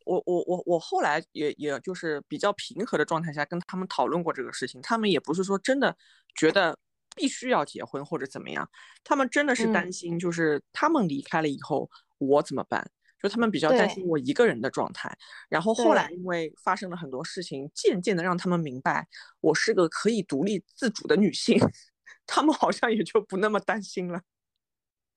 [0.06, 5.97] 我我我我后来也也就是比较平和的状态下跟他们讨论过这个事情，他们也不是说真的
[6.36, 6.78] 觉得
[7.15, 8.69] 必须要结婚或者怎么样，
[9.04, 12.88] 他们真的是担嗯心，就是他们离开了以后我怎么办？
[13.23, 15.12] 就他们比较担心我一个人的状态。
[15.49, 19.08] 然后后来因为发生了很多事情，渐渐的让他们明白
[19.41, 21.58] 我是个可以独立自主的女性，
[22.28, 24.21] 他们好像也就不那么担心了。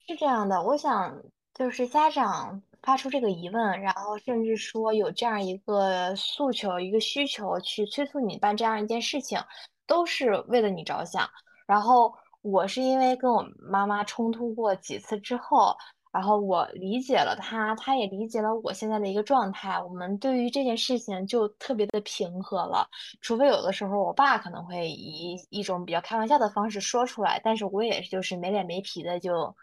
[0.09, 9.39] 是这样的，我想就是家长发出这个疑问，然后甚至说有这样一个诉求、一个需求去催促你办这样一件事情，
[9.87, 11.29] 都是为了你着想。
[11.67, 15.77] 然后我是因为跟我妈妈冲突过几次之后，
[16.11, 22.89] 然后我理解了她，她也理解了我现在的一个状态，我们对于这件事情就特别的平和了。
[23.21, 29.55] 除非有的时候我爸可能会以一种比较开玩笑的方式说出来，但是我也就是没脸没皮的就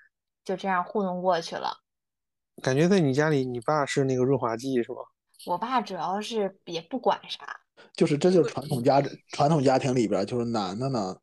[0.45, 1.79] 就这样糊弄过去了。
[2.63, 5.01] 感觉在你家里，你爸是那个润滑剂是吧？
[5.45, 7.45] 我爸主要是也不管啥，
[7.93, 9.03] 就是这就是传统家
[9.33, 11.17] 传统家庭里边儿，就是男的呢，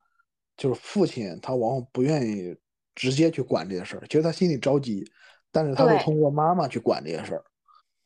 [0.56, 2.54] 就是父亲他往往不愿意
[2.94, 5.02] 直接去管这些事儿，其实他心里着急，
[5.50, 7.44] 但是他会通过妈妈去管这些事儿。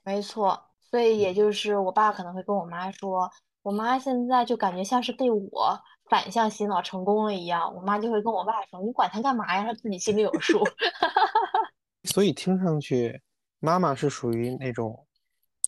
[0.04, 0.62] 没错。
[0.88, 3.28] 所以也就是我爸可能会跟我妈说，
[3.62, 9.64] 我妈现在就感觉像是被我反向洗脑成功了一样，我妈就会跟我爸说：“你管他干嘛呀？
[9.64, 10.62] 他自己心里有数。
[12.04, 13.20] ”所以听上去，
[13.58, 15.06] 妈妈是属于那种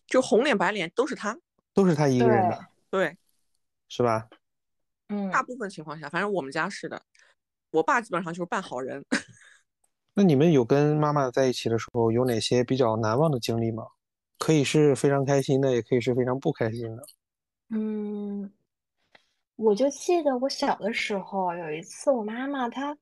[0.07, 1.39] 就红脸白脸都是他。
[1.75, 2.59] 都是他一个人的，
[2.91, 3.17] 对，
[3.89, 4.29] 是吧？
[5.11, 7.01] 嗯，大部分情况下，反正我们家是的。
[7.71, 9.05] 我爸基本上就是扮好人。
[10.15, 13.87] 那你们有跟妈妈在一起的时候，有哪些比较难忘的经历吗？
[14.39, 17.03] 可以是非常开心的，也可以是非常不开心的。
[17.71, 18.51] 嗯，
[19.59, 22.97] 我就记得我小的时候有一次，我妈妈她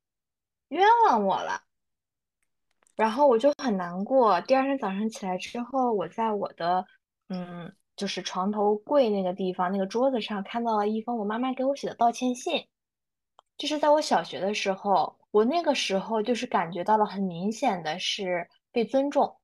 [0.68, 1.60] 冤枉我了，
[2.96, 4.40] 然后我就很难过。
[4.40, 6.86] 第二天早上起来之后，我在我的
[7.28, 12.66] 嗯，就是床头柜那个地方那个桌子上看到了一封我妈妈给我写的道歉信。
[13.58, 19.36] 这是在我小学的时候，我那个时候就是感觉到了很明显的是被尊重。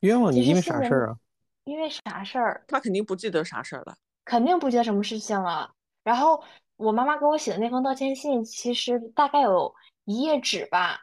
[0.00, 1.16] 冤枉你因为啥事儿啊？
[1.62, 2.64] 因为啥事儿？
[2.66, 3.96] 他肯定不记得啥事儿了。
[4.24, 5.73] 肯定不记得什么事情了。
[6.04, 6.40] 然后
[6.76, 11.00] 我妈妈给我写的那封道歉信，其实大概有一页纸吧，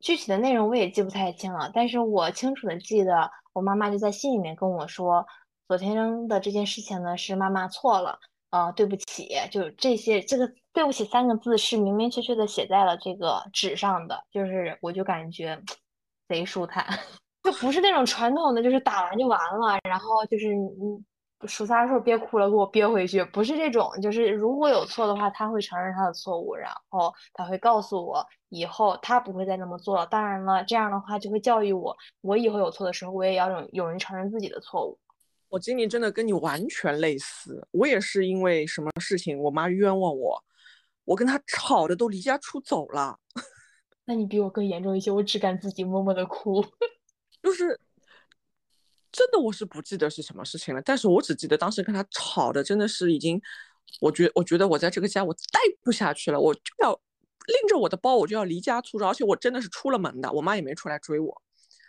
[0.00, 1.70] 具体的内容我也记不太清了。
[1.74, 5.26] 但是我清楚的记得，我妈妈就在信里面跟我说，
[5.66, 8.20] 昨天扔的这件事情呢是妈妈错了，
[8.50, 15.58] 呃，对不起，就这些，这个对不起三个字是明明确确的写在了这个纸上的，就是我就感觉
[16.28, 16.86] 贼舒坦，
[17.42, 21.02] 就不是那种传统的，就是打完就完了，然后就是你。
[21.44, 23.22] 数三数别哭了，给我憋回去。
[23.26, 30.06] 不是这种，就是如果有错的话，他会承认他的错误，然后他会告诉我以后他不会再那么做了。
[30.06, 34.98] 当然了，这样的话就会教育我，我以后有错的时候，我也要有有人承认自己的错误。
[35.48, 40.42] 我经历真的跟你完全类似，我也是因为什么事情，我妈冤枉我，
[41.04, 43.18] 我跟她吵的都离家出走了。
[44.06, 46.64] 那你比我更严重一些，我只敢自己默默的哭。
[47.42, 47.78] 就是
[49.16, 53.40] 真的，我是不记得是什么事情了，但是我只记得当时跟他吵的真的是已经，
[53.98, 61.42] 我觉我觉得我在这个家我待不下去了，我就要拎着我的包，我就要离家出走，而且我真的是出了门的，我妈也没出来追我。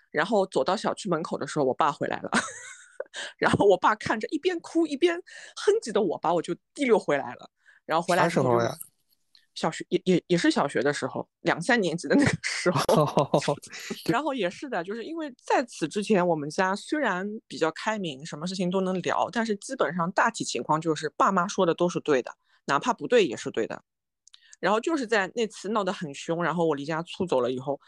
[0.09, 2.31] 然后走到小区门口的时候，我爸回来了，
[3.37, 7.51] 然后我爸看着一边哭一边哼唧的我，把我就提溜回来了。
[7.85, 8.77] 然后回来啥之后就时候呀？
[9.57, 12.77] 小学也也也是小学的时候，两三年级的那个时候。
[14.07, 22.31] 然后也是的，就是因为在此之前，我们家虽然比较开明，什么事情都能聊，但是基本上大体情况就是爸妈说的都是对的，
[22.65, 23.81] 哪怕不对也是对的。
[24.59, 27.79] 然后就是在那次闹得很凶，然后我离家出走了以后，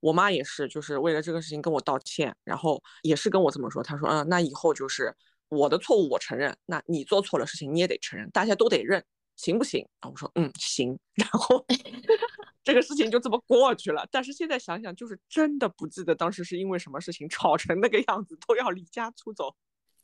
[0.00, 5.14] 我妈也是就是为了这个事情跟我道歉，然后也是跟我这么说，她说，嗯，那以后就是
[5.48, 9.04] 我的错误我承认，那你做错了事情你也得承认，大家都得认。
[9.36, 9.86] 行不行？
[10.00, 11.64] 啊，我说嗯行，然后
[12.62, 14.06] 这个事情就这么过去了。
[14.10, 19.54] 但是现在想想，就是真的不记得当时是因为什么事情吵成那个样子，都要离家出走。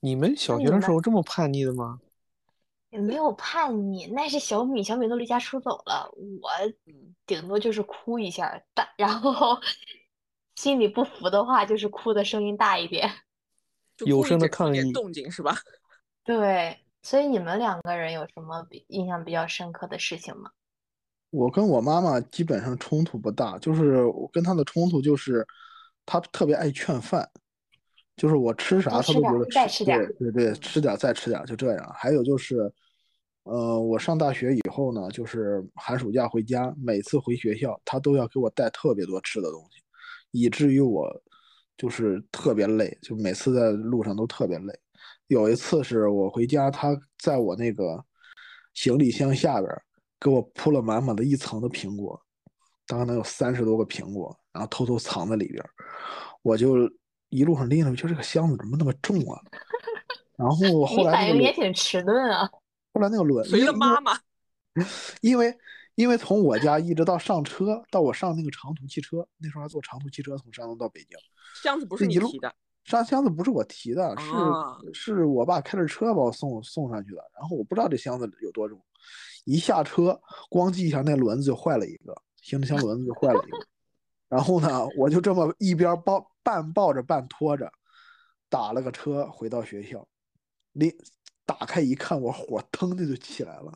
[0.00, 2.00] 你们小学的时候这么叛逆的吗？
[2.90, 6.50] 也没有叛逆，那是小米，小米都离家出走了，我
[6.86, 9.60] 嗯，顶多就是哭一下，但然后
[10.56, 13.08] 心里不服的话，就是哭的声音大一点。
[14.06, 15.56] 有声的抗议动静是吧？
[16.24, 20.50] 对，所以你们两个人有什么比印象比较深刻的事情吗？
[21.30, 25.46] 我跟我妈妈基本上冲突不大，就是我跟她的冲突就是，
[26.04, 27.30] 她特别爱劝饭，
[28.16, 31.92] 就是我吃啥她都觉得吃，再吃点对对对，吃点儿再吃点儿，就这样。
[31.94, 32.72] 还有就是，
[33.44, 39.80] 呃，我上大学以后呢，就是寒暑假回家，每次回学校，她都要给我带特别多吃的东西，
[40.32, 41.08] 以至于我
[41.76, 44.76] 就是特别累，就每次在路上都特别累。
[45.30, 48.04] 有一次是我回家，他在我那个
[48.74, 49.80] 行李箱下边儿
[50.18, 52.20] 给我铺了满满的一层的苹果，
[52.84, 55.70] 大概能有三十多个苹果，然后偷偷藏在里边儿。
[56.42, 56.90] 我就
[57.28, 59.40] 一路上拎着，就这个箱子怎么那么重啊？
[60.36, 62.50] 然后后来反应也挺迟钝啊。
[62.92, 64.18] 后来那个轮，随因为了妈妈，
[65.20, 65.56] 因为
[65.94, 71.16] 因为从我家一直到上车，到我上那个长途汽车，那时候还坐长途汽车从山东到北京，
[71.62, 72.52] 箱子不这一路是你提的，
[72.84, 77.22] 上箱子不是我提的，是、啊是我爸开着车把我送送上去的。
[77.38, 78.80] 然后我不知道这箱子有多重，
[79.44, 83.58] 一下车咣叽一下，那轮子就坏了一个，行李箱轮子就坏了一个。
[84.28, 87.70] 然后呢，我就这么一边抱半抱着半拖着，
[88.48, 90.06] 打了个车回到学校，
[90.72, 90.92] 临
[91.44, 93.72] 打开一看，我火腾的就起来了，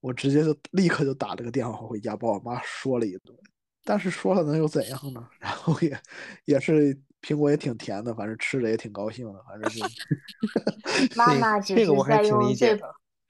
[0.00, 3.36] 我直接就立刻就打了个电话回家，把我妈说了一顿。
[3.84, 5.28] 但是说了能又怎样呢？
[5.38, 6.00] 然后也
[6.46, 12.78] 也是苹果也挺甜的，反正吃着也挺高兴的，反正 是妈妈只是在用最。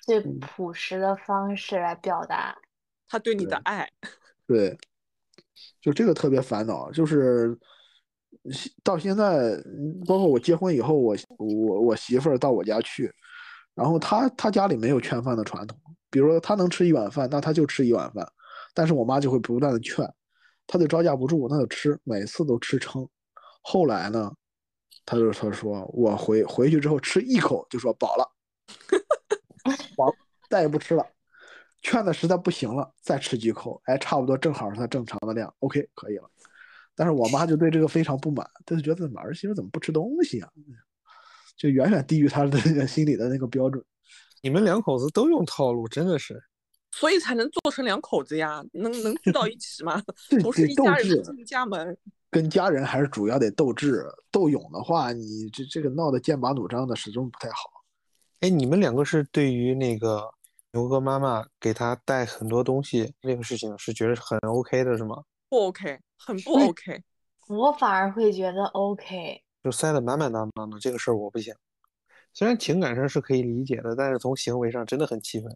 [0.04, 2.52] 最嗯朴实的方式来表达。
[3.08, 3.88] 他对你的爱，
[4.48, 4.76] 对，
[5.80, 7.56] 就这个特别烦恼，就是
[8.82, 13.14] 到现在，嗯包括我结婚以后，我我我媳妇儿到我家去，
[13.76, 15.78] 然后她她家里没有劝饭的传统，
[16.10, 18.26] 比如说她能吃一碗饭，那她就吃一碗饭，
[18.74, 20.04] 但是我妈就会不断的劝，
[20.66, 23.08] 她就招架不住，那就吃，每次都吃撑。
[23.62, 24.32] 后来呢，
[25.06, 28.30] 他就他说我回回去之后吃一口就说饱了，
[29.96, 30.14] 饱
[30.50, 31.06] 再也不吃了。
[31.80, 36.30] 劝的实在不行了，再吃几口，哎，差不多正好是他正常的量，OK，可以了。
[36.94, 40.48] 但是我妈就对这个非常不满，她就觉得儿媳妇怎么不吃东西啊？
[41.56, 43.84] 就远远低于她的那个心里的那个标准。
[44.42, 46.40] 你们两口子都用套路，真的是，
[46.92, 50.00] 所以才能做成两口子呀，能能聚到一起吗？
[50.28, 51.96] 对不是一家人志进一家门。
[52.32, 57.56] 跟家人还是主要得斗智，斗勇的话，你这这个闹得剑拔弩张的，始终不太好。
[58.40, 60.32] 哎，你们两个是对于那个
[60.72, 65.22] 牛哥妈妈给他带很多东西那个事情是觉得很 OK 的，是吗？
[65.50, 67.02] 不 OK，很不 OK。
[67.48, 69.42] 我反而会觉得 OK。
[69.62, 71.54] 就塞得满满当当的，这个事儿我不行。
[72.32, 75.54] 虽然情感上是可以理解的，但是从行为上真的很气愤。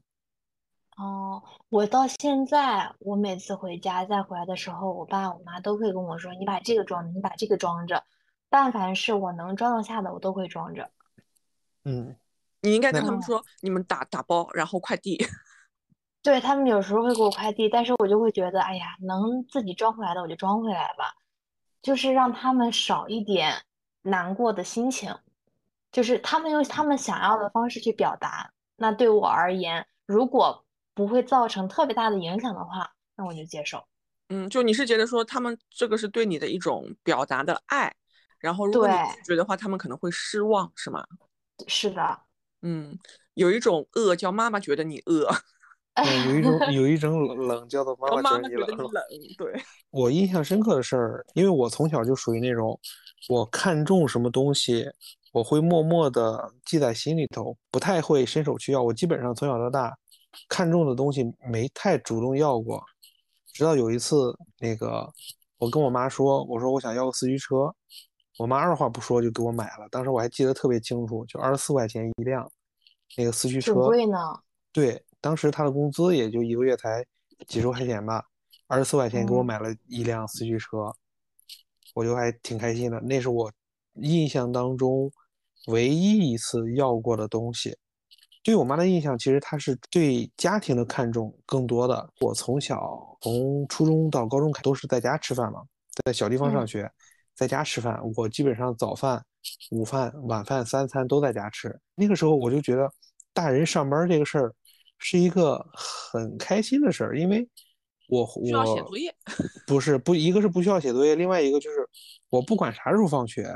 [0.96, 8.02] 哦，我到现在，我每次回家再回来的时候，我爸我妈都会跟我说：“你把这个装着，你把这个装着。”
[8.48, 10.90] 但凡是我能装得下的，我都会装着。
[11.84, 12.16] 嗯，
[12.62, 15.18] 你应该跟他们说，你们打打包，然后快递。
[16.22, 21.14] 对，他们有时候会给我快递，但是我就会觉得，哎呀，能自己装回来的我就装回来吧，
[21.82, 23.62] 就是让他们少一点
[24.02, 25.14] 难过的心情，
[25.92, 28.50] 就是他们用他们想要的方式去表达。
[28.76, 30.65] 那对我而言，如果
[30.96, 33.84] 不会造成特别大的影响的话，那我就接受。
[34.30, 37.94] 嗯，就你是觉得说他们这个是对你的一种表达的爱，
[38.40, 41.04] 然后如果你拒绝的话，他们可能会失望，是吗？
[41.68, 42.20] 是的，
[42.62, 42.98] 嗯，
[43.34, 45.28] 有一种饿叫妈妈觉得你饿，
[45.94, 48.74] 嗯有一种有一种冷冷叫做妈妈觉得你？
[48.74, 49.04] 冷，
[49.36, 49.62] 对。
[49.90, 52.80] 我印象深刻的事儿，因为我从小就属于那种，
[53.28, 54.90] 我看中什么东西，
[55.32, 58.82] 我会默默的记在心里头，不太会伸手去要。
[58.82, 59.96] 我基本上从小到大，
[60.48, 62.84] 看中的东西没太主动要过，
[63.52, 65.10] 直到有一次，那个
[65.58, 67.74] 我跟我妈说，我说我想要个四驱车，
[68.38, 69.88] 我妈二话不说就给我买了。
[69.90, 72.50] 当时我还记得特别清楚，就二十四块钱一辆，
[73.16, 73.74] 那个四驱车。
[73.74, 74.18] 贵呢。
[74.72, 77.04] 对，当时她的工资也就一个月才
[77.46, 78.24] 几十块钱吧，
[78.66, 80.94] 二十四块钱给我嗯买了一辆四驱车，
[81.94, 83.00] 我就还挺开心的。
[83.00, 83.50] 那是我
[83.94, 85.10] 印象当中
[85.68, 87.78] 唯一一次要过的东西。
[88.46, 92.08] 对我妈的印象，其实她是对家庭的看重更多的。
[92.20, 95.64] 我从小从初中到高中都是在家吃饭嘛，
[96.04, 96.88] 在小地方上嗯学，
[97.34, 98.00] 在家吃饭。
[98.14, 99.20] 我基本上早饭、
[99.72, 101.76] 午饭、晚饭三餐都在家吃。
[101.96, 102.88] 那个时候我就觉得，
[103.34, 104.54] 大人上班这个事儿
[104.98, 107.48] 是一个很开心的事儿，因为
[108.08, 109.12] 我需要写我作业。
[109.66, 111.78] 不是不，一个是不需要写作业，另外一个就是
[112.30, 113.52] 我不管啥时候放学，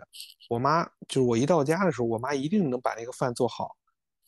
[0.48, 3.76] 我妈就是我一到家的时候，我妈一定能把那个饭做好。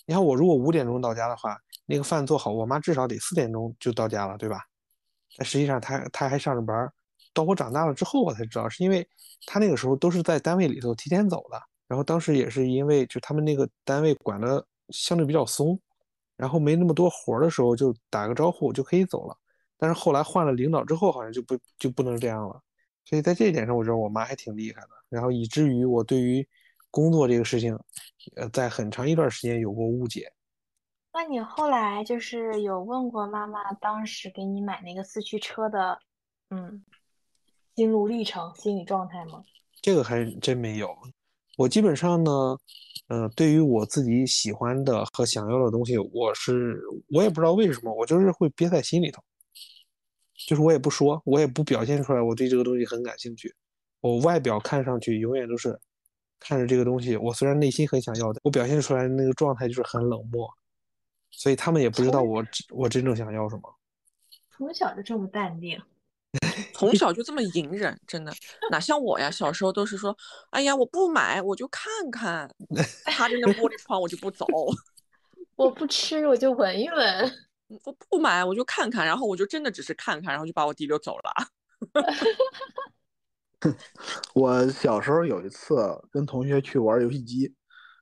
[0.07, 4.61] 你看我如果五点钟到家的话，那个饭做好，我妈至少得四点钟就到家了，对吧？
[5.37, 6.93] 但实际上她她还上着班儿，
[7.33, 9.07] 到我长大了之后我才知道，是因为
[9.47, 15.79] 她那个时候都是在单位里头提前走的，然后当时也是因为就他们那个单位管的相对比较松，
[16.37, 19.37] 然后没那么多活儿的时候就打个招呼就可以走了。
[19.79, 22.61] 但是后来换了领导之后，好像就不就不能这样了。
[23.05, 24.89] 所以在这一点上，我觉得我妈还挺厉害的。
[25.09, 26.47] 然后以至于我对于
[26.93, 27.77] 工作这个事情，
[28.37, 30.33] 呃，在很长一段时间有过误解。
[31.13, 35.99] 那你后来就是有问过妈妈当时给你买那个四驱车的，
[36.51, 36.85] 嗯，
[37.75, 39.43] 心路历程、心理状态吗？
[39.81, 40.97] 这个还真没有。
[41.59, 42.31] 我基本上呢，
[43.09, 49.23] 呃，对于我自己喜欢的和想要的东西，我是我也不知道为什么，我就是会憋在心里头，
[50.47, 53.55] 就是我也不说，我也不表现出来，我对这个东西很感兴趣。
[54.01, 55.79] 我外表看上去永远都是
[56.43, 60.49] 看着这个东西，我虽然内心很想要的，我表现出来的那个状态就是很冷漠，
[61.31, 63.63] 所以他们也不知道我真我真正想要什么。
[64.51, 65.81] 从小就这么淡定，
[66.75, 68.33] 从小就这么隐忍，真的
[68.71, 69.31] 哪像我呀？
[69.31, 70.17] 小时候都是说，
[70.51, 72.49] 哎呀，我不买，我就看看，
[73.07, 74.47] 趴着那玻璃窗我就不走，
[75.57, 77.33] 我不吃我就闻一闻。
[77.87, 81.33] 我不买我就看看，然后我就真的只是看看，然后就把我弟溜走了。
[84.35, 85.77] 我小时候有一次
[86.11, 87.55] 跟同学去玩游戏机，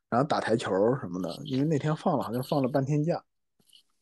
[0.08, 3.22] 然后打台球什么的，因为那天放了好像放了半天假，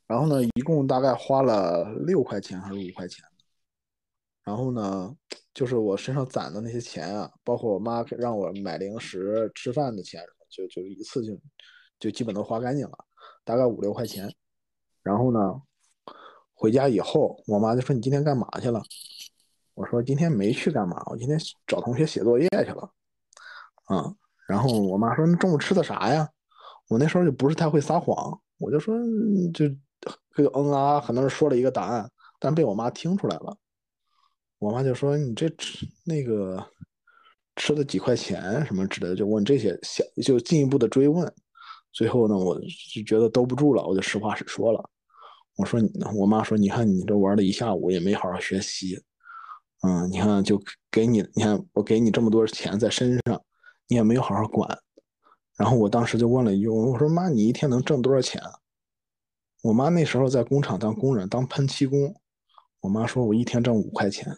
[0.06, 3.24] 然后呢，一共大概花了六块钱还是五块钱，
[4.44, 5.14] 然后呢，
[5.52, 11.38] 就是我身上攒的那些钱啊，包括我妈让我买零食、吃饭的钱，就就一次就
[11.98, 13.04] 就基本都花干净了，
[13.44, 14.32] 大概五六块钱。
[15.02, 15.62] 然后呢，
[16.54, 18.82] 回家以后，我妈就说：“你今天干嘛去了？”
[19.78, 22.90] 我说：“今天没去干嘛，我今天找同学写作业去了。”
[23.86, 24.12] 啊，
[24.48, 26.28] 然后我妈说：“那中午吃的啥呀？”
[26.90, 28.98] 我那时候就不是太会撒谎，我就说
[29.54, 29.66] 就
[30.34, 32.10] 这个嗯啊，可能是说了一个答案，
[32.40, 33.56] 但被我妈听出来了。
[34.58, 36.60] 我妈就说：“你这吃那个
[37.54, 41.32] 吃了几块钱什么之类的，就问这些想，就进一步的追问。
[41.92, 44.90] 最后呢，我就觉得兜不住了，我就实话实说了。
[45.56, 49.00] 我说你，我妈说，你看你这玩了一下午也没好好学习，
[49.82, 50.60] 嗯，你看就
[50.90, 53.42] 给你，你看我给你这么多钱在身上，
[53.86, 54.78] 你也没有好好管。
[55.56, 58.42] 然后我当时就问了一句，我说妈，你一天能挣多少钱？
[59.62, 62.14] 我妈那时候在工厂当工人，当喷漆工。
[62.80, 64.36] 我妈说我一天挣五块钱。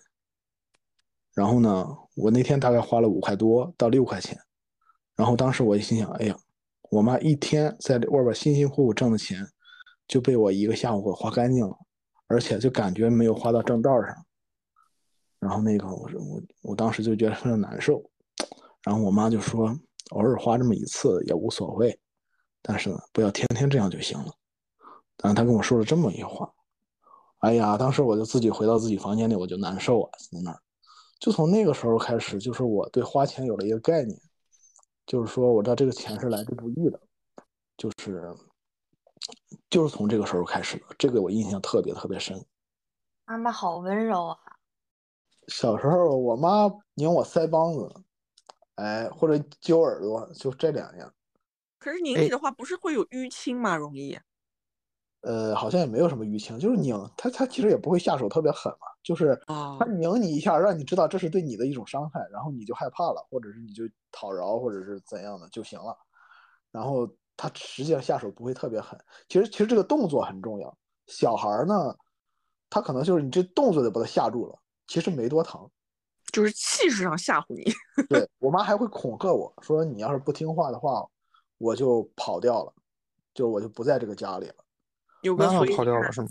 [1.35, 1.87] 然后呢，
[2.17, 4.39] 我那天大概花了五块多到六块钱。
[5.15, 6.37] 然后当时我心想，哎呀，
[6.91, 9.47] 我妈一天在外边辛辛苦苦挣的钱，
[10.09, 11.77] 就被我一个下午给花干净了，
[12.27, 14.27] 而且就感觉没有花到正道上。
[15.41, 18.01] 然后那个，我说我我当时就觉得非常难受。
[18.85, 19.77] 然后我妈就说。
[20.11, 21.97] 偶尔花这么一次也无所谓，
[22.63, 24.35] 但是呢，不要天天这样就行了。
[25.17, 26.53] 但是他跟我说了这么一句话，
[27.39, 30.61] 哎呀，当时我就自己回到自己房间里，我就难受啊，在那儿。
[31.21, 34.21] 就从那个时候开始，就是我对花钱有了一个概念，
[35.07, 37.01] 就是说我知道这个钱是来之不易的，
[37.77, 38.35] 就是
[39.69, 40.87] 就是从这个时候开始的。
[40.99, 42.45] 这个我印象特别特别深。
[43.27, 44.50] 妈妈好温柔啊！
[45.51, 47.93] 小时候我妈拧我腮帮子。
[48.77, 51.13] 哎，或者揪耳朵，就这两样。
[51.79, 53.77] 可是拧你的话，不是会有淤青吗？
[53.77, 54.19] 容易。
[55.21, 59.39] 呃，好像也没有什么淤青，就是拧他，他其实也不会下手特别狠嘛，就是
[59.79, 65.95] 他拧你一下，让你知道这是对你的一种伤害，然后你就害怕了，或者是你就讨饶，或者是怎样的就行了。
[66.73, 68.99] 然后他实际上下手不会特别狠。
[69.29, 70.75] 其实，其实这个动作很重要。
[71.07, 71.95] 小孩呢，
[72.71, 74.59] 他可能就是你这动作就把他吓住了，
[74.91, 75.71] 其实没多疼。
[76.33, 77.73] 就是气势上吓唬你，
[78.11, 81.07] 对我妈还会恐吓我说：“你要是不听话的话，
[81.59, 82.73] 我就跑掉了，
[83.33, 84.55] 就我就不在这个家里了。”
[85.23, 86.29] 有个跑掉了是吗？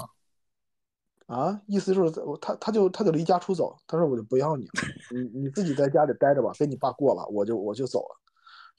[1.28, 4.72] 啊，意思就是他他就他就离家出走，他说我就不要你了，
[5.16, 8.20] 你你自己在家里待着吧，跟你爸过吧，我就我就走了。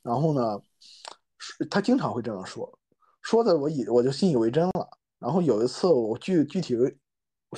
[0.03, 0.61] 然后呢，
[1.71, 2.79] 他经常会这样说，
[3.23, 4.91] 说的我以我就信以为真了。
[5.19, 6.75] 然后有一次我具具体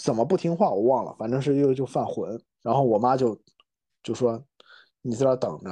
[0.01, 2.43] 怎么不听话我忘了，反正是又就犯浑。
[2.63, 3.39] 然后我妈就
[4.03, 4.43] 就说
[5.03, 5.69] ：“你在这等着。”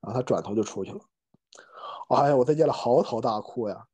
[0.00, 1.00] 然后她转头就出去了。
[2.08, 3.84] 哎呀，我在家里嚎啕大哭呀，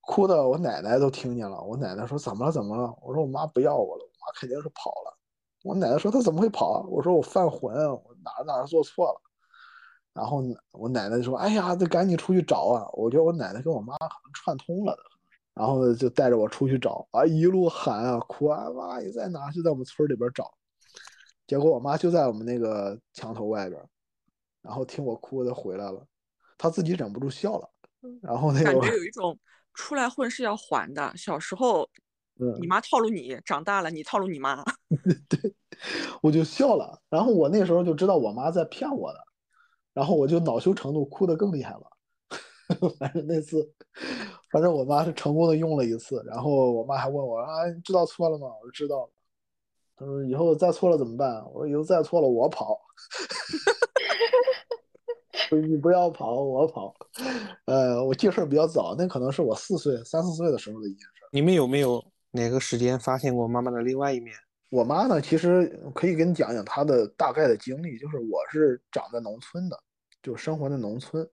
[0.00, 1.62] 哭的我奶奶都听见了。
[1.62, 2.52] 我奶奶说：“怎么了？
[2.52, 5.16] 怎么了？”我说：“我妈不要我了。”我妈肯定是跑了。
[5.64, 9.20] 我奶奶说：“她怎么会跑？”我说：“我犯浑，我哪哪做错了。”
[10.14, 10.42] 然后
[10.72, 14.96] 我奶奶就说：“哎呀，得赶紧出去找啊！”我觉得我奶奶跟我妈可能串通了。
[15.58, 19.50] 然后就带着我出去找啊，一路喊啊，哭啊，妈你在哪？
[19.50, 20.54] 就在我们村里边找。
[21.48, 23.82] 结果我妈就在我们那个墙头外边，
[24.62, 26.06] 然后听我哭的回来了，
[26.56, 27.68] 她自己忍不住笑了。
[28.22, 29.36] 然后那个感觉有一种
[29.74, 31.12] 出来混是要还的。
[31.16, 31.88] 小时候，
[32.60, 34.62] 你妈套路你，长大了你套路你妈。
[35.28, 35.54] 对，
[36.22, 37.00] 我就笑了。
[37.10, 39.18] 然后我那时候就知道我妈在骗我的，
[39.92, 41.90] 然后我就恼羞成怒，哭得更厉害了。
[43.00, 43.72] 反正那次，
[44.50, 46.22] 反正我妈是成功的用了一次。
[46.26, 48.46] 然后我妈还问我啊，知道错了吗？
[48.46, 49.10] 我说知道了。
[49.96, 52.80] 她说：“以后再错了怎么办？”我说：“以后再错了我跑。
[55.50, 56.94] ”你不要跑，我跑。
[57.64, 61.24] 呃，我记事儿比较早，那可能是我四岁、三四岁的时候的一件事。
[61.32, 64.36] 你们有没有哪个时间发现过妈妈的另外一面？
[64.70, 67.98] 我妈呢，其实可以跟你讲讲她的大概的经历。
[67.98, 69.76] 就是我是长在农村的，
[70.22, 71.28] 就生活在农村。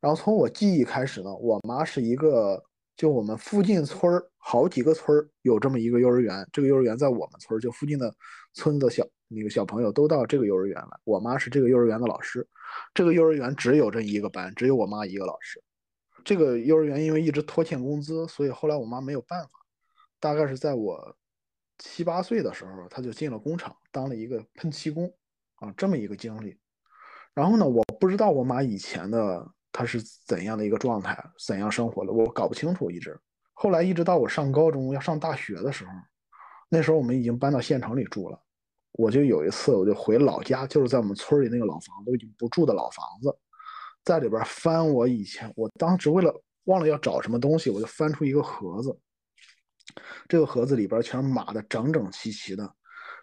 [0.00, 2.62] 然后从我记忆开始呢，我妈是一个。
[2.96, 8.10] 就我们附近村儿好几个村儿有这么一个幼儿园，这个幼儿园在我们村儿，就附近的
[8.54, 10.98] 村子小那个小朋友都到这个幼儿园来。
[11.04, 12.48] 我妈是这个幼儿园的老师，
[12.94, 15.62] 这个幼儿园只有这一个班，只有我妈一个老师。
[16.24, 19.50] 这个幼儿园因为一直拖欠工资，所以后来我妈没有办法，
[20.18, 21.14] 大概是在我
[21.76, 25.12] 七八岁的时候，她就进了工厂当了一个喷漆工
[25.56, 26.56] 啊，这么一个经历。
[27.34, 29.52] 然后呢，我不知道我妈以前的。
[29.76, 31.14] 他是怎样的一个状态，
[31.46, 32.90] 怎样生活的，我搞不清楚。
[32.90, 33.14] 一直
[33.52, 35.90] 后来，一直到我上高中要上大学的时候，
[36.70, 38.40] 那时候我们已经搬到县城里住了。
[38.92, 43.36] 我就有一次，我就回老家，就是在我们村里那个老房子，都已经不住的老房子，
[44.02, 48.98] 在里边翻我以前，我当时为了忘了要找什么东西，我就翻出一个盒子。
[50.26, 52.74] 这个盒子里边全码的整整齐齐的，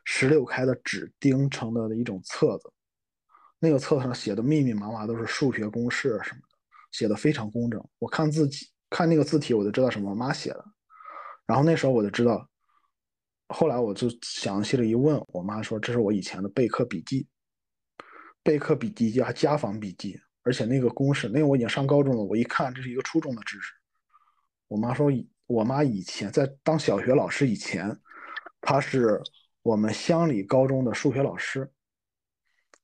[0.06, 2.72] 十六开的纸钉成的一种册子。
[3.64, 6.58] 那个册子上写的密密麻麻都是数学公式什么的，
[6.92, 7.82] 写的非常工整。
[7.98, 10.66] 我看字体，看那个字体，我就知道是我妈写的。
[11.46, 12.46] 然后那时候我就知道，
[13.48, 17.26] 后来我就详细的一问，我妈说这是我以前的备课笔记，
[18.44, 23.72] 备课笔记加家访笔记，而且那个公式，那个我已经上高中了，我一看这是一个初中的知识。
[24.68, 25.10] 我妈说，
[25.48, 27.98] 我妈以前在当小学老师以前，
[28.60, 29.22] 她是
[29.62, 31.72] 我们乡里高中的数学老师。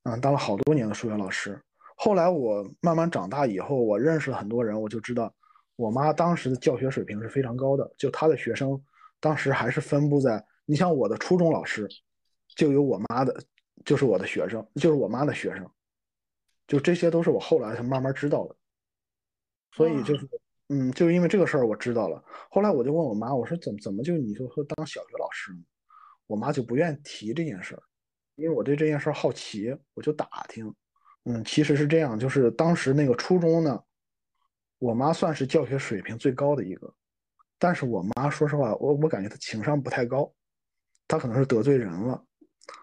[0.10, 1.62] 嗯，当了好多年的数学老师。
[1.96, 5.32] 后来我慢慢长大以后，我认识了很多人，我就知道
[5.76, 7.90] 我妈当时的教学水平是非常高的。
[7.98, 8.82] 就她的学生
[9.20, 11.88] 当时还是分布在，你像我的初中老师，
[12.56, 13.44] 就有我妈的，
[13.86, 15.70] 就是我的学生，就是我妈的学生，
[16.68, 18.56] 就这些都是我后来才慢慢知道的。
[19.72, 20.28] 所以就是，
[20.70, 22.24] 嗯，就因为这个事儿我知道了。
[22.50, 25.60] 后来我就问我妈，我说怎么怎么就你就说当小学老师呢？
[26.28, 27.84] 我妈就不愿意提这件事儿，
[28.40, 30.74] 因为我对这件事好奇，我就打听。
[31.26, 33.84] 嗯，其实是这样，就是当时那个初中呢，
[34.80, 36.92] 我妈算是教学水平最高的一个，
[37.60, 40.34] 但是我妈说实话，我我感觉她情商不太高，
[41.10, 42.24] 她可能是得罪人了，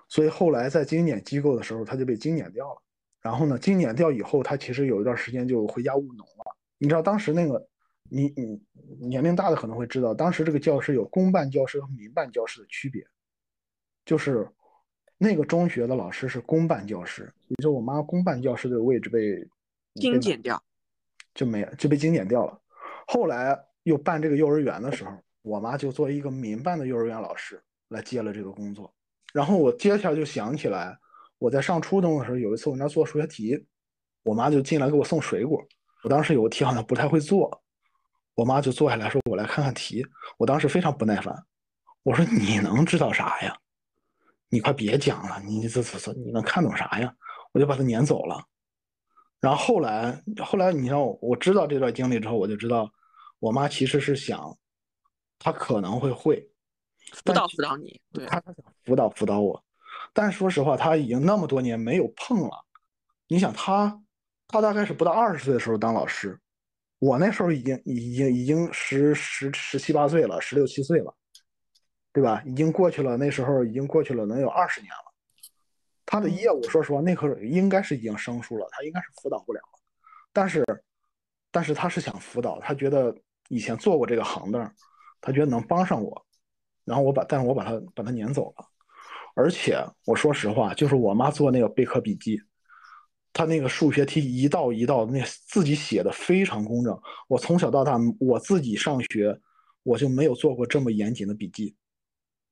[0.09, 2.83] 所以后来在精简机构的时候，她就被精简掉了。
[3.23, 6.57] 然后呢，精简掉以后，她其实有一段时间就回家务农了。
[6.77, 7.67] 你知道当时那个，
[8.11, 8.61] 你你
[9.09, 13.05] 年龄大的可能会知道，当时这个教师有公办教师和民办教师的区别，
[14.05, 14.47] 就是。
[15.19, 19.49] 那个中学的老师是公办教师，也就我妈公办教师的位置被
[19.95, 20.63] 精简掉，
[21.35, 22.61] 就没就被精简掉了。
[23.07, 25.13] 后来又办这个幼儿园的时候，
[25.43, 28.93] 我妈就作为一个民办的幼儿园老师来接了这个工作。
[29.33, 30.99] 然后我接下来就想起来，
[31.39, 33.67] 我在上初中的时候，有一次我那做数学题，
[34.23, 35.63] 我妈就进来给我送水果。
[36.03, 37.63] 我当时有个题好像不太会做，
[38.35, 40.07] 我妈就坐下来说：“我来看看题。”
[40.39, 41.35] 我当时非常不耐烦，
[42.03, 43.57] 我说：“你能知道啥呀？”
[44.57, 47.15] 你快别讲了，你这这这你能看懂啥呀？
[47.53, 48.43] 我就把他撵走了。
[49.39, 52.91] 然后后来后来，你让我我知道这段经历之后，我就知道
[53.39, 54.57] 我妈其实是想，
[55.39, 56.51] 她可能会会
[57.03, 58.55] 辅导辅导你，对，她想
[58.87, 59.63] 辅导辅导我。
[60.15, 62.65] 但说实话，她已经那么多年没有碰了。
[63.29, 64.03] 你想，她
[64.49, 66.41] 她大概是不到二十岁的时候当老师，
[66.99, 71.15] 我那时候已经已经已经十十十七八岁了，十六七岁了。
[72.17, 72.43] 对吧？
[72.47, 75.13] 已经过去了，那时候已经过去了，能有二十年了。
[76.07, 79.79] 他的业务，说实话，那会儿应该是已经生疏了，他应该是辅导不了了。
[80.33, 80.65] 但是，
[81.51, 83.15] 但是他是想辅导，他觉得
[83.51, 84.75] 以前做过这个行当，
[85.21, 86.27] 他觉得能帮上我。
[86.87, 88.65] 然后我把，但是我把他把他撵走了。
[89.35, 92.41] 而且我说实话，就是我妈做那个备课笔记，
[93.35, 96.99] 他那个数学题一道一道，那自己写的非常工整。
[97.29, 99.39] 我从小到大，我自己上学，
[99.83, 101.77] 我就没有做过这么严谨的笔记。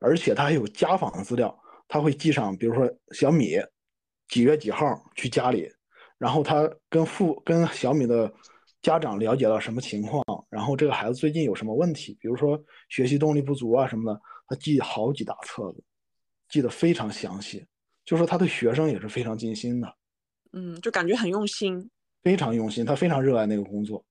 [0.04, 3.56] 而且他还有家访的资料，他会记上，比如说小米
[4.28, 5.66] 几月几号去家里，
[6.18, 8.30] 然后他跟父跟小米的
[8.82, 15.82] 家长了解到什么情况，然后这个孩子最近有什么问题，比如说学习动力不足啊什么的，他记好几大册子，
[16.50, 17.66] 记得非常详细，
[18.04, 19.96] 就说他对学生也是非常尽心的，
[20.52, 21.90] 嗯，就感觉很用心，
[22.22, 24.04] 非常用心，他非常热爱那个工作。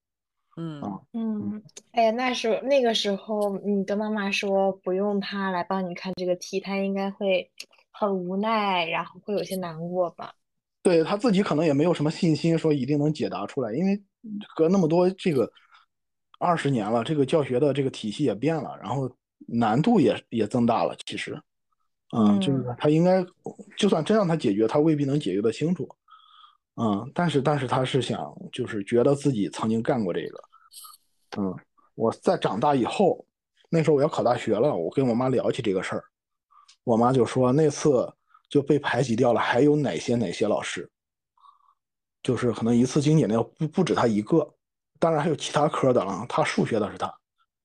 [0.56, 0.82] 嗯
[1.14, 7.50] 嗯，哎呀，那时候那个时候，你的妈妈说不用她来帮你看这个题，她应该会
[7.92, 10.34] 很无奈，然后会有些难过吧？
[10.84, 14.00] 对她自己可能也没有什么信心说一定能解答出来，因为
[14.56, 15.50] 隔那么多这个
[16.40, 19.10] 二十年了，这个教学的这个体系也变了，然后
[19.48, 20.96] 难度也也增大了。
[21.06, 21.42] 其实，
[22.16, 23.26] 嗯，就是他应该
[23.78, 25.88] 就算真让他解决，他未必能解决得清楚。
[26.76, 30.44] 嗯，但是但是他是想，就是觉得自己曾经干过这个。
[31.38, 31.56] 嗯，
[31.94, 33.24] 我在长大以后，
[33.70, 36.04] 那时候我要考大学了，我跟我妈聊起这个事儿，
[36.84, 38.12] 我妈就说那次
[38.50, 40.90] 就被排挤掉了，还有哪些哪些老师，
[42.24, 44.56] 就是可能一次精简的不不止他一个，
[45.00, 46.26] 当然还有其他科的了。
[46.28, 47.14] 他数学的是他，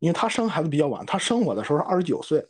[0.00, 2.46] 因为他生孩子比较晚，他生我的时候是二十九岁，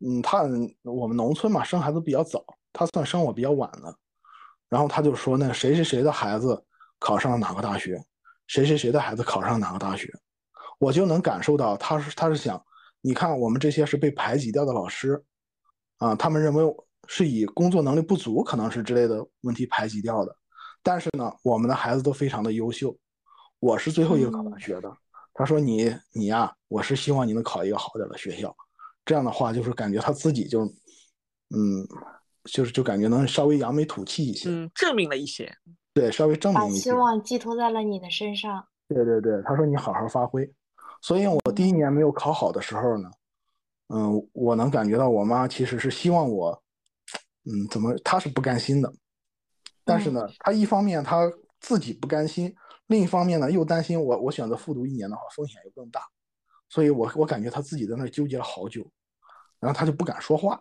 [0.00, 0.42] 嗯，他
[0.82, 2.44] 我们农村嘛，生孩子比较早，
[2.74, 3.96] 他算生我比较晚的。
[4.74, 6.60] 然后他就说：“那谁谁谁的孩子
[6.98, 8.04] 考上了哪个大学，
[8.48, 10.12] 谁谁谁的孩子考上哪个大学。”
[10.80, 12.60] 我就能感受到，他是他是想，
[13.00, 15.24] 你看我们这些是被排挤掉的老师，
[15.98, 16.64] 啊，他们认为
[17.06, 20.36] 是以工作能力不足，可能是之类的问题排挤掉的。
[20.82, 22.92] 但是呢，我们的孩子都非常的优秀。
[23.60, 24.92] 我是最后一个考大学的。
[25.34, 28.52] 他说：“你你呀，我是希望你能考一个好点的学校。”
[29.06, 31.86] 这样的话，就是感觉他自己就，嗯。
[32.44, 35.50] 就是就感觉能稍微扬眉吐气一些，嗯，证明了一些，
[35.92, 38.66] 对，稍微证明一些，把希望寄托在了你的身上。
[38.88, 40.48] 对对对，他说你好好发挥。
[41.00, 43.10] 所以我第一年没有考好的时候呢，
[43.88, 46.62] 嗯，我能感觉到我妈其实是希望我，
[47.44, 48.92] 嗯，怎么，她是不甘心的。
[49.84, 51.30] 但是呢，她一方面她
[51.60, 52.54] 自己不甘心，
[52.86, 56.00] 另一方面呢又担心我，我选择复读一年的话风险又更大，
[56.68, 58.86] 所以我我感觉她自己在那纠结了好久，
[59.60, 60.60] 然后她就不敢说话。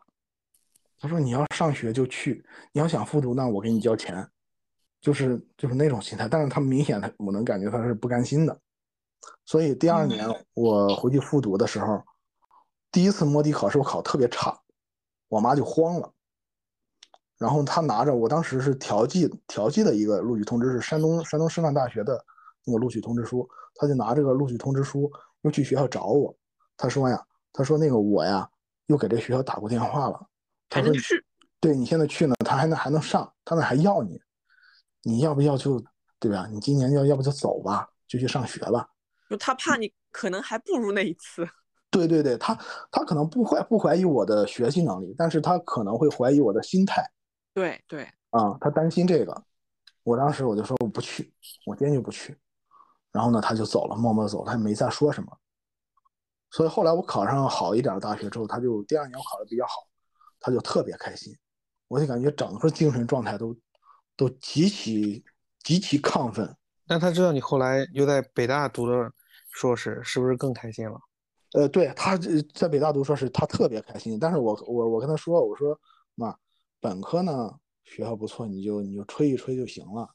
[1.04, 2.42] 他说：“你要上学就去，
[2.72, 4.26] 你要想复读，那我给你交钱，
[5.02, 6.30] 就是就是那种心态。
[6.30, 8.58] 但是他明显他我能感觉他是不甘心的，
[9.44, 12.02] 所以第二年我回去复读的时候，
[12.90, 14.58] 第一次摸底考试我考特别差，
[15.28, 16.10] 我妈就慌了。
[17.38, 22.24] 然后他拿着我当时是调剂调剂的一个录取通知，是山东山东师范大学的
[22.64, 23.46] 那个录取通知书，
[23.76, 26.34] 他就拿这个录取通知书又去学校找我，
[26.78, 28.50] 他说呀，他说那个我呀
[28.86, 30.30] 又给这学校打过电话了，
[30.70, 31.24] 还能去，
[31.60, 34.20] 对你现在去呢，他还能还能上，他那还要你，
[35.04, 35.84] 你要不要就
[36.20, 36.48] 对吧？
[36.52, 38.88] 你今年要要不就走吧，就去上学吧。
[39.30, 41.48] 就他怕你可能还不如那一次。
[41.92, 42.58] 对对对，他
[42.92, 47.08] 他可能不怀不怀疑我的学习能力，但是他可能会怀疑我的心态
[47.54, 49.44] 对对，啊，他担心这个。
[50.02, 51.32] 我当时我就说我不去，
[51.66, 52.38] 我坚决不去。
[53.12, 55.38] 然后呢，他就走了，默默地走，他也没再说什么。
[56.50, 59.88] 所以后来我考上好一点的大学之后，他就第二年我考的比较好，
[60.44, 61.34] 他就特别开心，
[61.88, 63.56] 我就感觉整个精神状态都
[64.18, 65.24] 都极其
[65.64, 66.54] 极其亢奋。
[66.86, 69.10] 那他知道你后来又在北大读的
[69.52, 71.00] 硕士，是不是更开心了？
[71.54, 72.20] 呃，对他
[72.54, 74.20] 在北大读硕士，他特别开心。
[74.20, 75.80] 但是我我我跟他说，我说
[76.16, 76.36] 妈，
[76.82, 77.50] 本科呢
[77.86, 80.10] 学校不错，你就你就吹一吹就行了。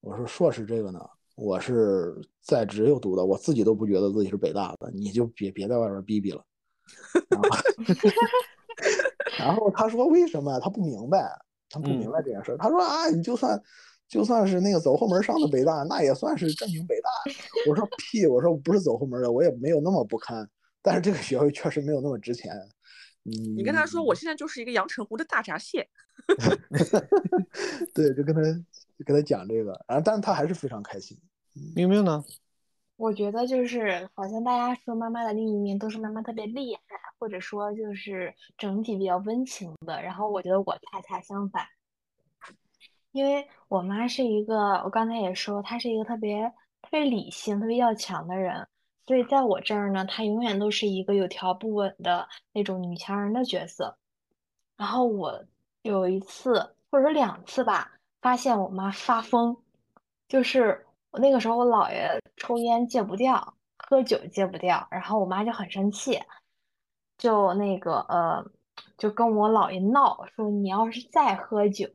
[0.00, 1.00] 我说硕士这个呢，
[1.34, 6.44] 我是在职又读的，我自己都不觉得自己是北大的，你就别别在外边逼逼了。
[9.38, 10.58] 然后他说为什么？
[10.60, 11.28] 他不明白，
[11.70, 12.58] 他不明白这件事儿。
[12.58, 13.60] 他说啊，你就算
[14.08, 17.08] 就算是那个走后门上的北大，那也算是正经北大。
[17.68, 20.48] 我说 屁，我说不是走后门的，我也没有那么不堪。
[20.82, 22.52] 但是这个学校确实没有那么值钱。
[23.22, 25.88] 你你跟他说，我现在就是一个阳澄湖的大闸蟹。
[27.94, 31.16] 对，就跟他就跟他讲这个，然后但是他还是非常开心。
[31.74, 32.24] 明明呢？
[33.02, 36.82] 我觉得就是好像大家说妈妈的另一面都是妈妈特别厉害，
[37.18, 40.00] 或者说就是整体比较温情的。
[40.00, 41.66] 然后我觉得我恰恰相反，
[43.10, 46.48] 因为我妈是一个，我刚才也说她是一个特别
[46.80, 48.68] 特别理性、特别要强的人，
[49.04, 53.98] 所以在我这儿呢，她永远都是一个有条不紊的那种女强人的角色。
[54.76, 55.44] 然后我
[55.82, 59.56] 有一次或者两次吧，发现我妈发疯，
[60.28, 66.18] 就是我那个时候我姥爷抽烟戒不掉，喝酒戒不掉，然后我妈就很生气，
[67.18, 68.44] 就那个呃，
[68.96, 71.90] 就跟我姥爷闹，说你要是再喝酒，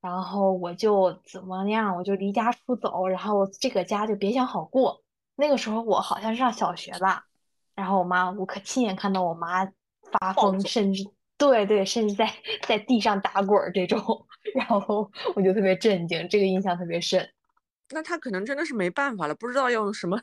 [0.00, 5.02] 然后我就怎么样，我就离家出走，然后这个家就别想好过。
[5.34, 7.24] 那个时候我好像是上小学吧，
[7.74, 9.64] 然后我妈，我可亲眼看到我妈
[10.20, 11.02] 发疯，甚至
[11.36, 12.32] 对对，甚至在
[12.68, 13.98] 在地上打滚儿这种，
[14.54, 17.28] 然后我就特别震惊，这个印象特别深。
[17.92, 20.20] 那他可能真的是没办法了，不知道要用什么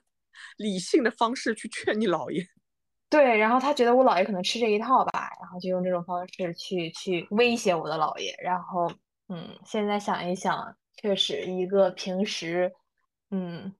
[0.58, 2.46] 理性的方式去劝你姥爷。
[3.10, 8.36] 对，然后他觉得我姥爷可能吃这一套吧，然后就用这种方式去去威胁我的姥爷。
[8.42, 8.92] 然后，
[9.30, 12.72] 嗯，现在想一想，确实一个平时，
[13.32, 13.74] 嗯，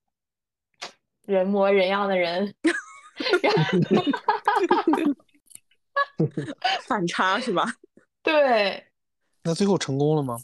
[1.26, 2.56] 人模人样的人
[6.88, 7.66] 反差是吧？
[8.24, 8.84] 对，
[9.44, 10.38] 那最后成功了吗？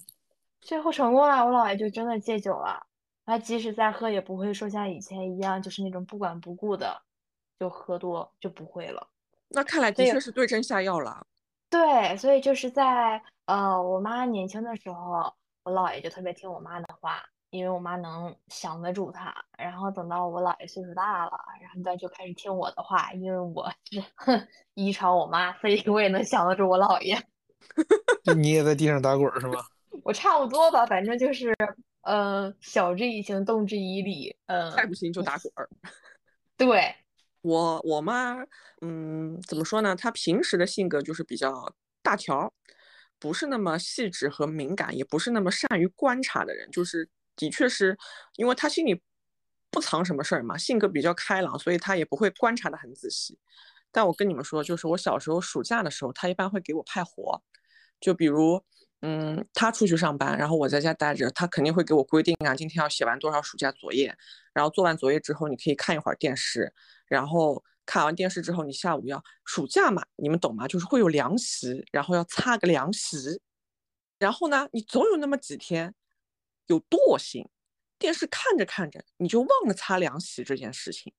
[0.62, 2.86] 最后成功了，我姥爷就真的戒酒了。
[3.26, 7.02] 他即使再喝，也不会说像以前一样，就是那种不管不顾的
[7.60, 9.08] 就喝多，就不会了。
[9.50, 11.26] 那看来的对确是对症下药了。
[11.70, 19.34] 对，所以就是在呃，我妈年轻的时候，我姥爷就特别听我妈的话，因为我妈能降得住他。
[19.58, 27.16] 然后等到我姥爷岁数大了，然后他就开始听我的话，因为我是哼 遗传我妈，所以我也能降得住我姥爷。
[28.24, 29.60] 就你也在地上打滚儿是吗？
[30.04, 31.54] 我差不多吧，反正就是
[32.06, 35.68] 呃，晓之以情，动之以理，嗯、再不行就打滚儿。
[36.56, 36.96] 对，
[37.42, 38.38] 我我妈，
[38.82, 39.96] 嗯，怎么说呢？
[39.96, 42.54] 她平时的性格就是比较大条，
[43.18, 46.70] 不是那么细致和敏感，也不是那么善于观察的人。
[46.70, 47.98] 就是的确是
[48.36, 49.02] 因为她心里
[49.72, 53.40] 不藏什么事儿嘛，性格比较开朗，所以她也不会观察的很仔细。
[53.92, 57.42] 但我跟你们说，就是我小时候暑假的时候，她一般会给我派活，
[58.00, 58.64] 就比如，
[59.08, 64.18] 嗯，他出去上班，然后我在家待着，他肯定会给我规定啊，今天要写完多少暑假作业，
[64.52, 66.74] 然后做完作业之后，你可以看一会儿电视，
[67.08, 70.68] 然后看完电视之后，你下午要暑假嘛，你们懂吗？
[70.68, 73.40] 就是会有凉席，然后要擦个凉席，
[74.18, 75.94] 然后呢，你总有那么几天
[76.66, 77.48] 有惰性，
[78.00, 81.14] 电视看着看着你就忘了擦凉席这件事情，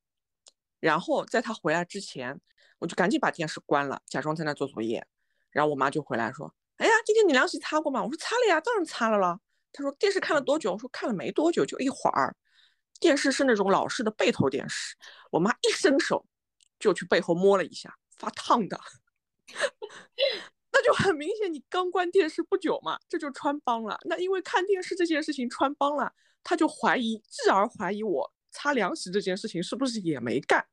[0.80, 2.40] 然后在他回来之前，
[2.80, 5.06] 我就赶紧把电视关了，假装在那做作业，
[5.52, 9.38] 然后我妈就回来说：“哎呀，今天你凉席擦过吗？”我说：“擦了呀，当然擦了了。”
[9.72, 12.34] 他说：“电视看了多久？”我说：“看了没多久，就一会儿。”
[12.98, 14.96] 电视是那种老式的背投电视，
[15.30, 16.24] 我妈一伸手
[16.78, 18.80] 就去背后摸了一下，发烫的，
[20.72, 23.98] 那就很明显，你刚关电视不久嘛，这就穿帮了。
[24.06, 26.10] 那因为看电视这件事情穿帮了，
[26.42, 30.66] 他就怀疑，继而怀疑我擦凉席这件事情是不是也没干。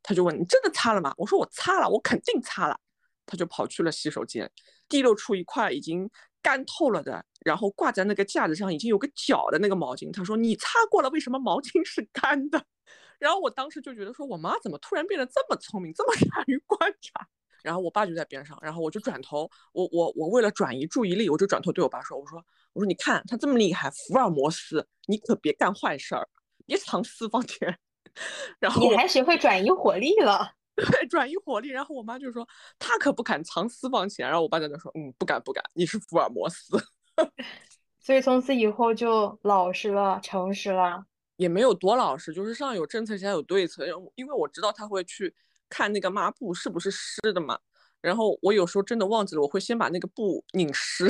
[0.00, 1.12] 他就问你真的擦了吗？
[1.16, 2.78] 我说我擦了，我肯定擦了。
[3.26, 4.48] 他就跑去了洗手间，
[4.88, 6.08] 提溜出一块已经
[6.42, 10.12] 干透了的，然后挂在那个架子上已经有个角的那个毛巾。
[10.12, 12.64] 他说你擦过了，为什么毛巾是干的？
[13.18, 17.26] 然后我当时就觉得说，我妈怎么突然变得这么聪明，这么善于观察？
[17.64, 26.28] 然后我爸就在边上，然后我就转头，我我我为了转移注意力，我就转头对我爸说，我说我说你看他这么厉害，福尔摩斯，你可别干坏事儿，
[26.64, 27.76] 别藏私房钱。
[28.58, 30.52] 然后你还学会转移火力了。
[30.86, 31.68] 对，转移火力。
[31.68, 32.46] 然后我妈就说
[32.78, 34.26] 他可不敢藏私房钱。
[34.26, 36.76] 然后我爸在那说，嗯，不敢不敢，你是福尔摩斯。
[38.00, 41.04] 所以从此以后就老实了，诚实了。
[41.36, 43.86] 也没有多老实，就是上有政策下有对策。
[44.14, 45.34] 因为我知道他会去
[45.68, 47.58] 看那个抹布是不是湿的嘛。
[48.00, 51.06] 然后我有时候真的忘记了，我会先把那个布拧湿，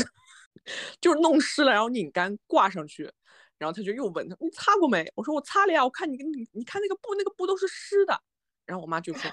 [1.00, 3.10] 就是弄湿了，然后拧干挂上去。
[3.58, 8.18] 然后他就又问他：“你擦过没？”我说：“我擦了呀，我看你你你看那个布，那个布都是湿的。”
[8.64, 9.28] 然后我妈就说：“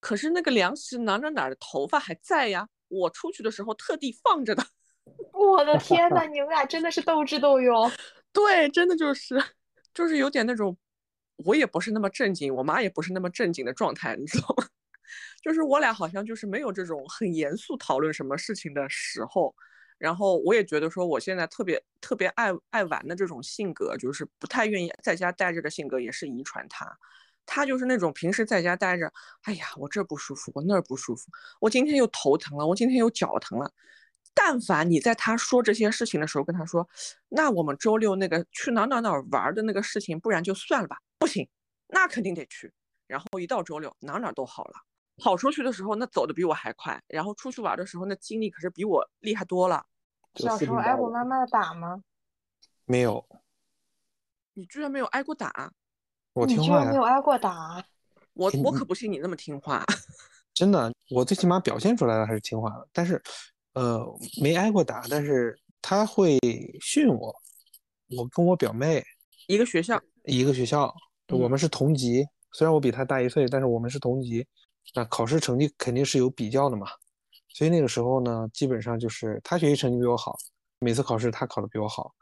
[0.00, 4.64] 可是那个凉席哪哪哪的头发还在呀，我出去的时候特地放着的。
[5.32, 7.90] ”我的天呐， 你们俩真的是斗智斗勇。
[8.32, 9.42] 对，真的就是
[9.94, 10.76] 就是有点那种，
[11.44, 14.66] 我也不是那么正经，我妈也不是那么正经的状态，你知道吗？
[15.42, 19.54] 就是我俩好像就是没有这种很严肃讨论什么事情的时候。
[19.98, 26.86] 然后我也觉得说，我现在特别特别爱爱玩的这种性格，就是不太愿意在家待着的性格，也是遗传他。
[27.46, 29.12] 他就是那种平时在家待着，
[29.42, 31.26] 哎呀，我这不舒服，我那儿不舒服，
[31.60, 33.72] 我今天又头疼了，我今天又脚疼了。
[34.32, 36.88] 但凡你在他说这些事情的时候跟他说，
[37.28, 40.98] 那我们周六那个去哪哪哪玩的那个事情，不然就算了吧。
[41.18, 41.48] 不行，
[41.88, 42.72] 那肯定得去。
[43.08, 44.74] 然后一到周六，哪哪都好了。
[45.16, 49.84] 跑出去的时候，那走的比我还快；然后出去玩的时候，那精力可是比我厉害多了。
[50.36, 52.02] 小时候挨过妈妈的打吗？
[52.84, 53.26] 没有。
[54.54, 55.72] 你居然没有挨过打？
[56.32, 57.84] 我听话你居然没有挨过打？
[58.34, 59.84] 我我可不信你那么听话。
[60.54, 62.88] 真的，我最起码表现出来了还是听话的。
[62.92, 63.20] 但是，
[63.74, 64.04] 呃，
[64.42, 66.38] 没挨过打，但是他会
[66.80, 67.34] 训我。
[68.16, 69.02] 我跟我表妹
[69.46, 70.92] 一个学校，一个学校，
[71.28, 72.26] 我们是同级。
[72.52, 74.46] 虽然我比他大一岁，但是我们是同级。
[74.94, 76.86] 那考试成绩肯定是有比较的嘛。
[77.48, 80.36] 所以那个时候呢，基本上就是他学习成绩比我好，
[80.80, 82.12] 每次考试他考的比我好，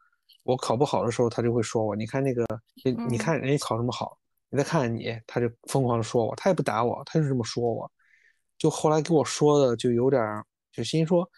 [0.48, 2.42] 我考不好的时候，他就会说我，你看那个，
[2.82, 4.16] 你你看人家考这么好，
[4.48, 7.90] 你再看看你，他就疯狂的说我，他也不打我，他就这么说我，
[8.56, 10.22] 就后来给我说的就有点
[10.72, 11.30] 就心说，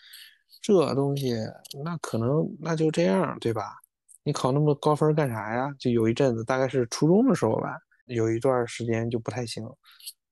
[0.63, 1.35] 这东西
[1.83, 3.75] 那可能那就这样对吧？
[4.23, 5.75] 你考那么高分干啥呀？
[5.77, 9.65] 就有一阵子，大概是初中的时候吧，有一段时间就不太行，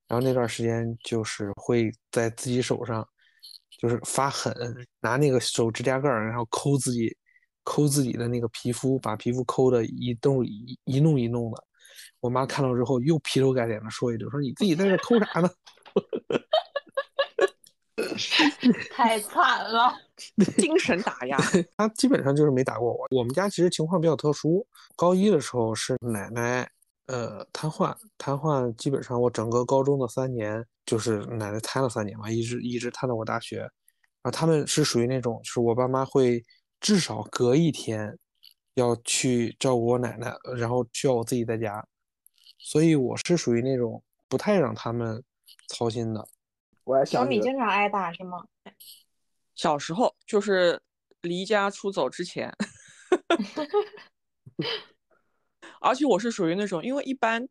[0.07, 3.05] 然后那段时间就是会在自己手上。
[3.77, 4.53] 就是发狠，
[4.99, 7.15] 拿那个手指甲盖儿，然后抠自己，
[7.63, 11.63] 抠自己的那个皮肤，把皮肤抠的一动一一弄一弄的。
[12.19, 15.49] 我妈看到之后又劈头盖脸的说一句：“说你自己在这抠啥呢？”
[18.91, 19.93] 太惨了，
[20.57, 21.37] 精神打压。
[21.77, 23.07] 他基本上就是没打过我。
[23.11, 26.69] 我们家其实情况比较特殊，高一的时候是奶奶
[27.07, 30.65] 呃瘫痪，瘫痪基本上我整个高中的三年。
[30.85, 33.69] 就是奶奶瘫了三年嘛，一直一直瘫到我大学，
[34.23, 36.43] 啊，他们是属于那种，就是我爸妈会
[36.79, 38.17] 至少隔一天
[38.73, 41.85] 要去照顾我奶奶，然后需要我自己在家，
[42.57, 45.23] 所以我是属于那种不太让他们
[45.67, 46.27] 操心的。
[47.05, 48.43] 小米经常挨打是吗？
[49.55, 50.81] 小时候就是
[51.21, 52.51] 离家出走之前，
[55.81, 57.47] 而且我是属于那种，因为一般。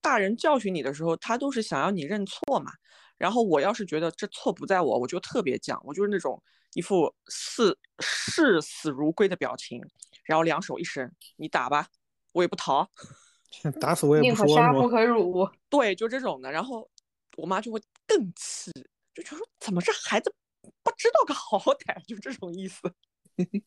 [0.00, 2.72] 大人教训你的时候，他都是想要你认错嘛。
[3.16, 6.42] 然后我要是觉得这错不在我，我就特别犟，我就是那种
[6.74, 9.80] 一副视视死如归的表情，
[10.24, 11.88] 然后两手一伸，你打吧，
[12.32, 12.88] 我也不逃，
[13.80, 14.46] 打死我也不说。
[14.46, 15.48] 宁可杀不可辱。
[15.68, 16.50] 对，就这种的。
[16.50, 16.88] 然后
[17.36, 18.72] 我妈就会更气，
[19.14, 20.34] 就觉得说怎么这孩子
[20.82, 22.92] 不知道个好歹，就这种意思。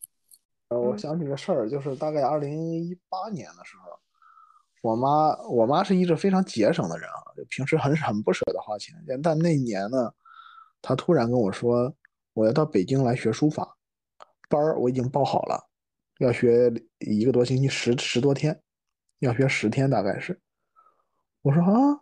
[0.69, 3.97] 呃，我想起个事儿，就是大概二零一八年的时候。
[4.87, 8.95] 我妈，我妈是一直非常节省的人啊，就平时很很不舍得花钱。
[9.21, 10.13] 但那年呢，
[10.81, 11.93] 她突然跟我说，
[12.31, 13.75] 我要到北京来学书法，
[14.47, 15.67] 班儿我已经报好了，
[16.19, 18.61] 要学一个多星期，十十多天，
[19.19, 20.39] 要学十天大概是。
[21.41, 21.99] 我说啊，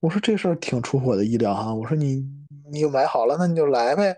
[0.00, 1.72] 我说这事儿挺出乎我的意料哈。
[1.74, 2.28] 我说你
[2.70, 4.14] 你买好了，那你就来呗。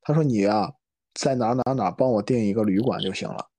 [0.00, 0.72] 他说你呀，
[1.12, 3.50] 在哪哪哪帮我订一个旅馆就行了。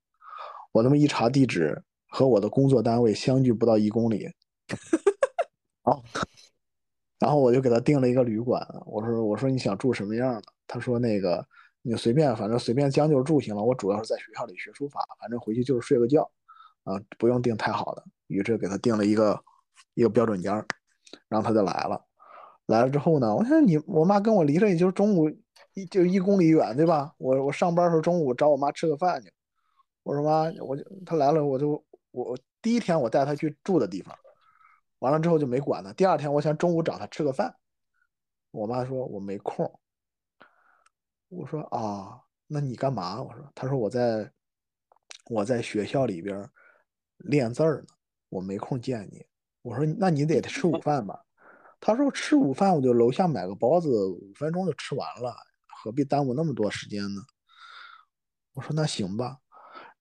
[0.71, 1.83] 我那么一查地址。
[2.15, 4.25] 和我的工作单位相距不到一公里，
[5.83, 6.01] 哦，
[7.19, 8.65] 然后我就给他订了一个旅馆。
[8.85, 11.45] 我说：“我说你想住什么样的？”他说：“那个
[11.81, 13.61] 你随便，反正随便将就住行了。
[13.61, 16.21] 我主要是在学校里学书法，反正回去就是睡个觉，
[16.85, 19.37] 啊，不用订太好的。”于是给他订了一个
[19.95, 20.65] 一个标准间儿
[21.27, 22.01] 然后他就来了。
[22.67, 25.29] 来了之后呢，我想你我妈跟我离着也就中午
[25.73, 27.13] 一就一公里远，对吧？
[27.17, 29.29] 我我上班的时候中午找我妈吃个饭去。
[30.03, 31.83] 我说妈，我就他来了，我就。
[32.23, 34.17] 我第一天我带他去住的地方，
[34.99, 35.91] 完了之后就没管他。
[35.93, 37.53] 第二天我想中午找他吃个饭，
[38.51, 39.79] 我妈说我没空。
[41.27, 43.21] 我说啊，那你干嘛？
[43.21, 44.31] 我说，他说我在
[45.29, 46.49] 我在学校里边
[47.17, 47.87] 练字儿呢，
[48.29, 49.25] 我没空见你。
[49.61, 51.21] 我说那你得吃午饭吧。
[51.81, 55.35] 他说吃午饭我就楼下买个包子，五分钟就吃完了，
[55.67, 57.21] 何必耽误那么多时间呢？
[58.53, 59.39] 我说那行吧。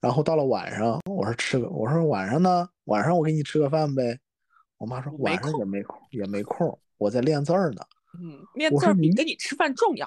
[0.05, 4.21] 然后到了晚上，我说吃个，我说晚上呢，晚上我给你吃个饭呗。
[4.77, 7.81] 我妈说晚上也没空，也没空，我在练字儿呢。
[8.21, 10.07] 嗯，练字儿比跟你吃饭重要。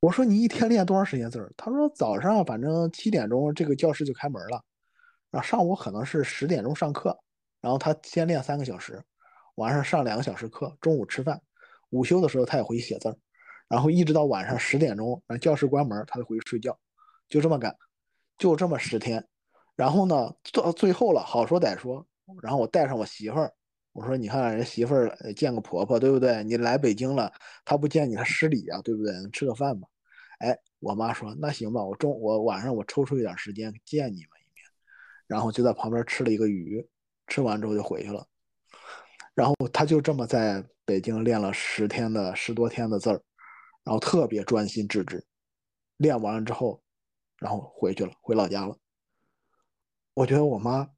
[0.00, 1.52] 我说你一天练多长时间字儿？
[1.56, 4.60] 他说早上反正七点钟这个教室就开门了，
[5.30, 7.16] 然后上午可能是十点钟上课，
[7.60, 9.00] 然后他先练三个小时，
[9.54, 11.40] 晚上上两个小时课，中午吃饭，
[11.90, 13.16] 午休的时候他也回去写字儿，
[13.68, 16.76] 然后一直到晚上十点钟，教室关门他就回去睡觉，
[17.28, 17.76] 就这么干，
[18.36, 19.24] 就这么十天。
[19.76, 22.04] 然后呢，到最后了，好说歹说，
[22.42, 23.52] 然后我带上我媳妇儿。
[23.92, 26.44] 我说，你看人媳妇儿见个婆婆，对不对？
[26.44, 27.32] 你来北京了，
[27.64, 29.12] 她不见你，她失礼啊，对不对？
[29.30, 29.88] 吃个饭吧。
[30.38, 34.66] 哎，我妈说那行吧，我中我晚上我抽出一点时间见你们一面，
[35.26, 36.86] 然后就在旁边吃了一个鱼，
[37.26, 38.26] 吃完之后就回去了。
[39.34, 43.22] 然后他就这么在北京练了十天的十多天的字儿，
[43.82, 45.24] 然后特别专心致志。
[45.96, 46.82] 练完了之后，
[47.38, 48.76] 然后回去了，回老家了。
[50.16, 50.88] 我觉得我妈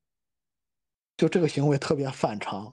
[1.16, 2.72] 就这个行为特别反常。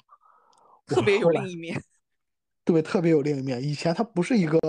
[0.86, 1.82] 特别有另一面，
[2.64, 3.60] 对，特别有另一面。
[3.64, 4.60] 以前她不是一个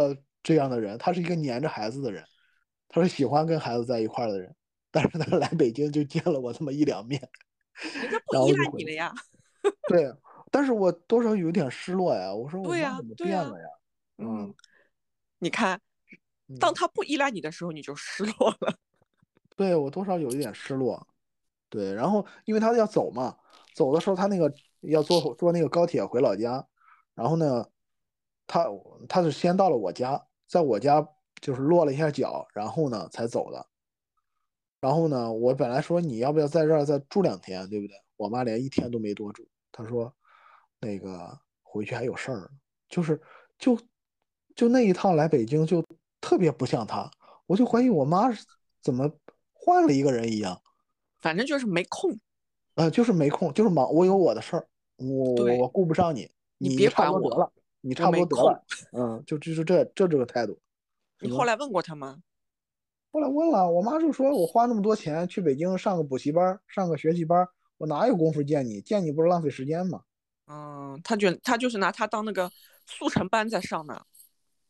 [0.43, 2.25] 这样的人，她是一个黏着孩子的人，
[2.89, 4.57] 她是喜欢跟孩子在一块儿的人。
[4.91, 7.21] 但是她 来北京就见了我这么一两面，
[8.01, 9.13] 人家不依赖你了呀。
[9.87, 10.11] 对，
[10.51, 12.33] 但是我多少有点失落呀。
[12.33, 13.69] 我说我妈怎么变了呀？
[14.17, 14.55] 嗯，
[15.39, 15.79] 你看，
[16.59, 18.79] 当他不依赖你的时候，你就失落了。
[19.55, 21.07] 对我多少有一点失落。
[21.77, 23.37] 对，然后因为他要走嘛，
[23.75, 24.53] 走的时候他那个。
[24.83, 26.65] 要坐坐那个高铁回老家，
[27.15, 27.67] 然后呢，
[28.47, 28.67] 他
[29.09, 31.05] 他是先到了我家，在我家
[31.41, 33.67] 就是落了一下脚，然后呢才走的。
[34.81, 37.97] 然后呢，我本来说你要不要在这儿再住两天，对不对？
[38.17, 40.15] 我妈连一天都没多住，她说
[40.79, 42.49] 那个回去还有事儿，
[42.89, 43.21] 就是
[43.59, 43.77] 就
[44.55, 45.85] 就那一趟来北京就
[46.21, 47.11] 特别不像她，
[47.47, 48.29] 我就怀疑我妈
[48.83, 49.11] 怎么
[49.53, 50.63] 换了一个人一样，
[51.27, 52.17] 反正就是没空，
[52.77, 54.69] 呃，就是没空，就是忙，我有我的事儿。
[54.97, 60.57] 我我顾不上你，你别管我了，你差不多得了，嗯，就就是这这这个态度。
[61.19, 62.23] 你后来问过他吗？
[63.11, 67.45] 后来问了，我妈就说我花那么多钱去北京上个补习班，上个学习班，
[67.77, 68.81] 我哪有功夫见你？
[68.81, 70.03] 见你不是浪费时间吗？
[70.47, 72.49] 嗯，他就他就是拿他当那个
[72.87, 74.01] 速成班在上呢。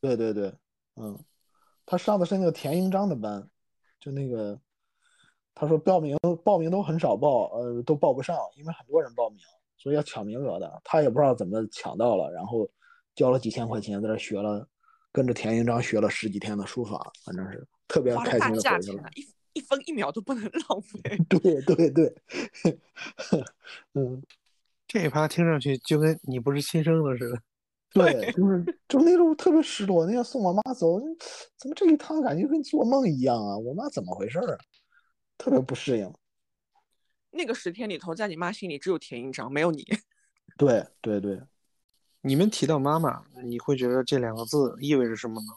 [0.00, 0.54] 对对对，
[0.94, 1.22] 嗯，
[1.84, 3.46] 他上的是那个田英章的班，
[4.00, 4.58] 就那个，
[5.56, 9.38] 他说报名报名都很少报，呃，都报不上，因为很多人报名。
[9.78, 12.68] 所以要抢名额的，他也不知道怎么抢到了，然后
[13.14, 14.66] 交了几千块钱在这学了，
[15.12, 19.02] 跟着田英章学了十几天的书法，反正是特别开心的回去了。
[19.14, 21.00] 一一分一秒都不能浪费。
[21.28, 22.14] 对对对，
[23.92, 24.22] 嗯，
[24.88, 27.38] 这一趴听上去就跟你不是亲生的似的。
[27.92, 30.04] 对，就是就那种特别失落。
[30.06, 30.98] 那天送我妈走，
[31.58, 33.56] 怎么这一趟感觉跟做梦一样啊？
[33.56, 34.58] 我妈怎么回事啊？
[35.38, 36.12] 特别不适应。
[37.30, 39.84] 那个十天里头，在你妈心里只有田英章，没有你。
[40.56, 41.38] 对对对，
[42.22, 45.48] 你们提到妈妈，你会觉得这两个字意味着什么呢？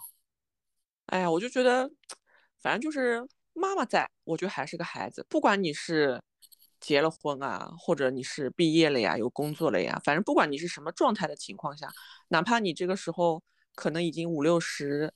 [1.05, 1.89] 哎呀，我就觉得，
[2.57, 5.25] 反正就是妈妈在，我觉得还是个孩子。
[5.29, 6.21] 不管你是
[6.81, 11.89] 结了婚啊，或者你是毕业了呀，有工作了呀，反正不管你是什么状态的情况下，
[12.27, 13.41] 哪怕你这个时候
[13.73, 15.13] 可能已经五六十，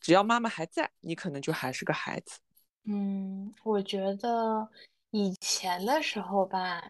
[0.00, 2.38] 只要妈妈还在，你可能就还是个孩子。
[2.84, 4.68] 嗯，我觉得。
[5.12, 6.88] 以前的时候吧，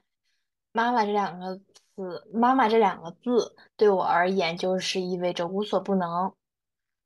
[0.73, 1.59] 妈妈这两个
[1.97, 6.31] 字，妈妈这两个字对我而言就是意味着无所不能。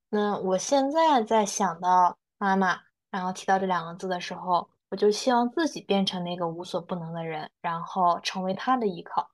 [0.08, 2.80] 那我现在在想到妈妈，
[3.12, 9.30] 然后提到这两个字的时候，我就希望自己变成那个无所不能的人，然后成为她的依靠。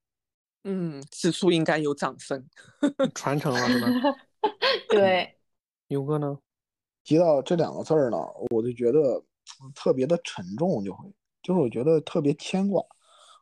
[0.64, 2.46] 嗯，此处应该有掌声，
[3.16, 4.18] 传承了是吧？
[4.90, 5.38] 对，
[5.88, 6.38] 牛哥呢？
[7.04, 8.18] 提到这两个字儿呢，
[8.50, 9.24] 我就觉得
[9.74, 11.12] 特别的沉重，就会。
[11.42, 12.84] 就是我觉得特别牵挂，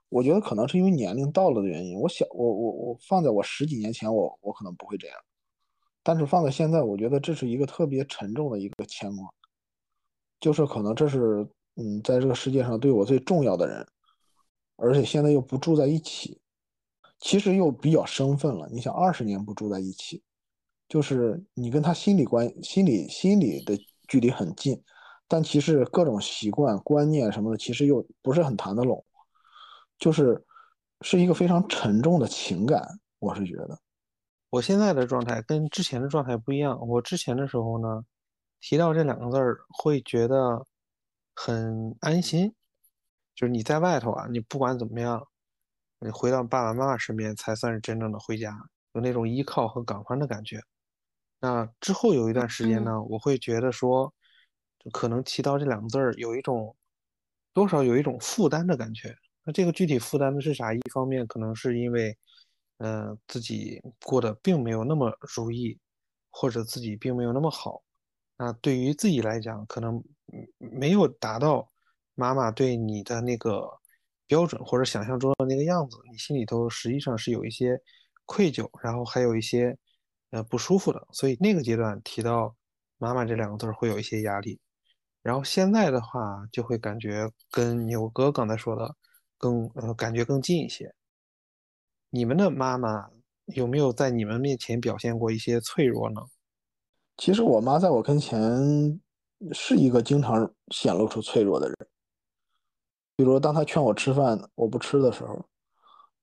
[0.09, 1.99] 我觉得可能是因为年龄到了的原因。
[1.99, 5.17] 我小我我我放在我十几年前，我我可能不会这样，
[6.05, 9.29] 但是放在现在，我觉得这是一个特别沉重的一个牵挂。
[10.39, 11.45] 就是可能这是
[11.75, 13.85] 嗯，在这个世界上对我最重要的人，
[14.77, 16.41] 而且现在又不住在一起，
[17.19, 18.69] 其实又比较生分了。
[18.71, 20.23] 你想，二十年不住在一起，
[20.89, 24.81] 就是你跟他心理关心理心理的距离很近。
[25.29, 29.05] 但其实各种习惯、观念什么的，其实又不是很谈得拢。
[29.99, 30.45] 就是
[31.03, 33.79] 是一个非常沉重的情感，我是觉得。
[34.51, 36.79] 我现在的状态跟之前的状态不一样。
[36.89, 38.03] 我之前的时候呢，
[38.61, 40.65] 提到这两个字儿会觉得
[41.35, 42.55] 很安心，
[43.35, 45.23] 就是你在外头啊，你不管怎么样，
[46.01, 48.57] 你回到爸爸妈妈身边才算是真正的回家，
[48.95, 50.63] 有那种依靠和港湾的感觉。
[51.41, 54.13] 那之后有一段时间呢，我会觉得说，
[54.79, 56.75] 就可能提到这两个字儿有一种
[57.53, 59.15] 多少有一种负担的感觉。
[59.45, 60.75] 那这个具体负担的是啥？
[60.75, 62.17] 一方面可能是因为，
[62.77, 65.79] 呃，自己过得并没有那么如意，
[66.31, 67.83] 或者自己并没有那么好。
[68.37, 70.05] 那对于自己来讲，可能
[70.59, 71.69] 没有达到
[72.15, 73.69] 妈妈对你的那个
[74.27, 77.81] 标准或者想象中的那个样子，你心里头实际上是有一些
[78.27, 79.77] 愧疚，然后还有一些
[80.31, 81.05] 呃不舒服的。
[81.11, 82.55] 所以那个阶段提到
[82.99, 84.61] 妈妈这两个字儿会有一些压力。
[85.23, 88.95] 然后现在的话，就会感觉跟牛哥刚才说的
[89.37, 90.95] 更呃感觉更近一些。
[92.11, 93.11] 你们的妈妈
[93.47, 96.21] 有没有在你们面前表现过一些脆弱呢？
[97.17, 99.01] 其实我妈在我跟前
[99.53, 101.77] 是一个经常显露出脆弱的人。
[103.17, 105.45] 比如当她劝我吃饭我不吃的时候，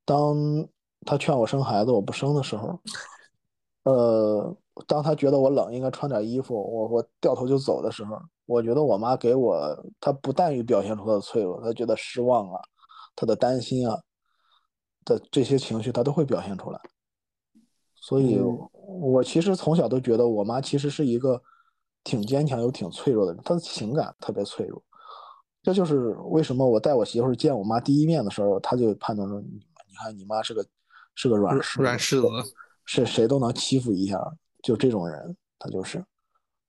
[0.06, 0.36] 当
[1.06, 2.80] 她劝我生孩子我不生的时候，
[3.86, 4.56] 呃，
[4.86, 9.56] 当他觉得我冷应该穿点衣服，我我掉头就走的时候，我觉得我妈给我，
[10.00, 12.60] 她不但于表现出她的脆弱，她觉得失望啊，
[13.16, 13.98] 她的担心啊
[15.06, 16.80] 的这些情绪，她都会表现出来。
[17.96, 18.40] 所以，
[18.82, 21.42] 我其实从小都觉得我妈其实是一个
[22.04, 24.82] 挺坚强又挺脆弱的人，她的情感特别脆弱。
[25.64, 30.66] 这就是为什么我带我媳妇见我妈第一面的时候，她就判断说：“你你看你妈是个
[31.16, 32.56] 是个软柿软柿子，
[32.86, 34.20] 是谁都能欺负一下，
[34.64, 36.04] 就这种人，他就是。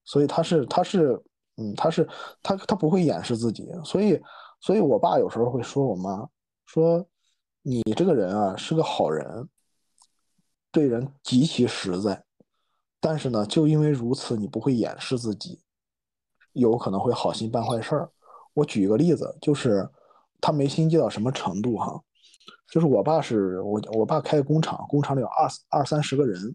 [0.04, 1.22] 所以他是他是
[1.56, 2.08] 嗯，他是
[2.42, 3.68] 他他不会掩饰自己。
[3.84, 4.20] 所以
[4.60, 6.28] 所以我爸有时候会说我妈
[6.66, 7.06] 说：
[7.62, 9.48] 你这个人啊是个好人。”
[10.72, 12.22] 对人极其实在，
[13.00, 15.58] 但是呢，就因为如此，你不会掩饰自己，
[16.52, 18.12] 有可能会好心办坏事儿。
[18.52, 19.88] 我举一个例子，就是
[20.38, 21.98] 他没心机到什么程度哈，
[22.70, 26.54] 就是我爸是我我爸开工厂，工厂里有二二三十个人，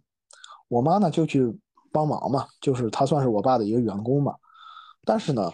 [0.68, 1.58] 我妈呢就去
[1.92, 4.36] 帮忙嘛，就是她算是我爸的一个员工嘛。
[5.04, 5.52] 但是呢，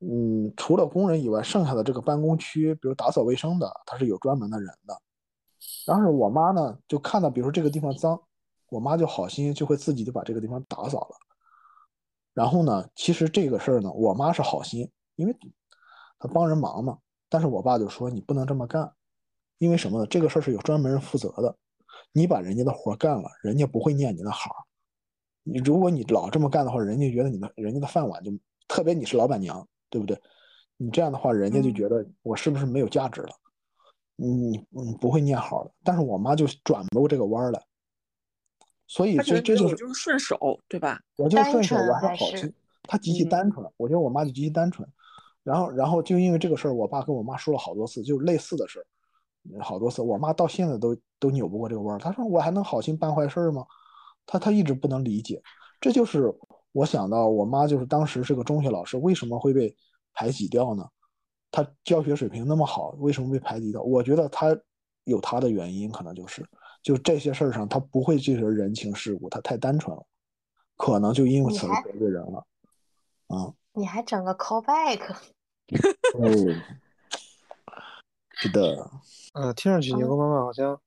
[0.00, 5.00] 嗯，除了工人以外，剩下的这个办公区，比如打扫卫生的，他是有专门的人的。
[5.86, 8.20] 然后我妈呢，就看到，比如说这个地方脏，
[8.68, 11.16] 我妈就好心就会自己就把这个地方打扫了。
[12.34, 15.36] 然后呢，其实这个事儿呢，我妈是好心，因为
[16.18, 16.98] 她帮人忙嘛。
[17.28, 18.92] 但是我爸就说你不能这么干，
[19.58, 20.06] 因为什么呢？
[20.06, 21.54] 这个事儿是有专门人负责的，
[22.12, 24.50] 你把人家的活干了，人家不会念你的好。
[25.42, 28.30] 你如果你老这么干的话，人家觉得你的人家的饭碗就
[28.66, 30.20] 特别你是老板娘，对不对？
[30.76, 33.30] 你这样的话，人家就觉得我是不是没有价值了？
[34.14, 37.62] 你你不会念好的，但是我妈就转不过这个弯来，
[38.86, 41.00] 所以这这就是就是顺手，对吧？
[41.16, 42.52] 我就顺手，我还好心。
[42.82, 44.88] 她极其单纯，我觉得我妈就极其单纯。
[45.44, 48.86] 然后然后就因为这个事儿，我爸跟我妈说了好多次，就类似的事儿，
[49.60, 50.02] 好多次。
[50.02, 51.98] 我妈到现在都都扭不过这个弯儿。
[51.98, 53.64] 她说我还能好心办坏事吗？
[54.26, 55.42] 她她一直不能理解。
[55.80, 56.34] 这就是
[56.72, 59.74] 我想到我妈就是当时是个中学老师，为什么会被
[60.12, 60.86] 排挤掉呢？
[61.50, 63.82] 她教学水平那么好，为什么被排挤掉？
[63.82, 64.56] 我觉得她
[65.04, 66.46] 有她的原因，可能就是
[66.82, 70.04] 就这些事儿上，她不会这些人情世故，她太单纯了，
[70.76, 72.44] 可能就因为此得罪人了。
[73.28, 73.52] 啊！
[73.74, 75.14] 你还整个 callback？
[76.14, 76.20] 哦，
[78.38, 78.90] 是的。
[79.34, 80.80] 呃，听上去牛哥妈妈好像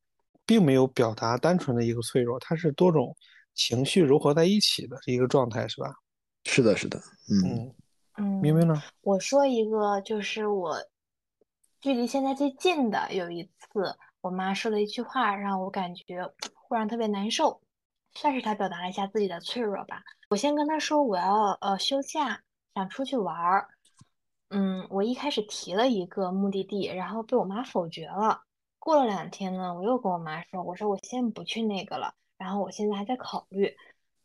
[0.45, 3.15] 并没有表达单纯的一个脆弱，它是多种
[3.53, 5.93] 情绪融合在一起的一个状态，是吧？
[6.45, 6.97] 是的，是的。
[7.29, 7.73] 嗯。
[8.17, 8.81] 嗯，明明呢？
[9.01, 10.75] 我说一个，就是我
[11.79, 17.61] 距离现在最近的，有一次我妈说了一句话，让我感觉忽然特别难受，
[18.13, 20.01] 算是她表达了一下自己的脆弱吧。
[20.29, 22.41] 我先跟她说我要呃休假，
[22.75, 23.67] 想出去玩儿。
[24.53, 28.41] 嗯，我一开始提了一个目的地，然后被我妈否决了。
[28.79, 33.73] 过了两天呢，我又跟我妈说，我说我先不去那个了，然后我现在还在考虑。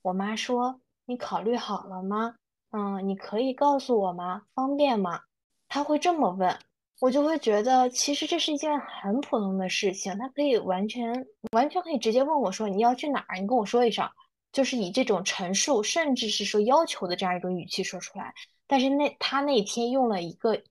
[0.02, 2.34] 我妈说你考虑好了吗？
[2.72, 4.42] 嗯，你可以告诉我吗？
[4.52, 5.20] 方便吗？
[5.68, 6.58] 他会这么问，
[7.00, 10.18] 我就会觉得其实这是一件很普通的事情。
[10.18, 13.38] 他可以完全完全可以直接问我说你要去哪儿？
[13.38, 14.08] 你跟我说一声，
[14.50, 18.34] 就是以这种陈述，甚至是说要求的这样一种语气说出来。
[18.66, 20.62] 但是那他那天用了一个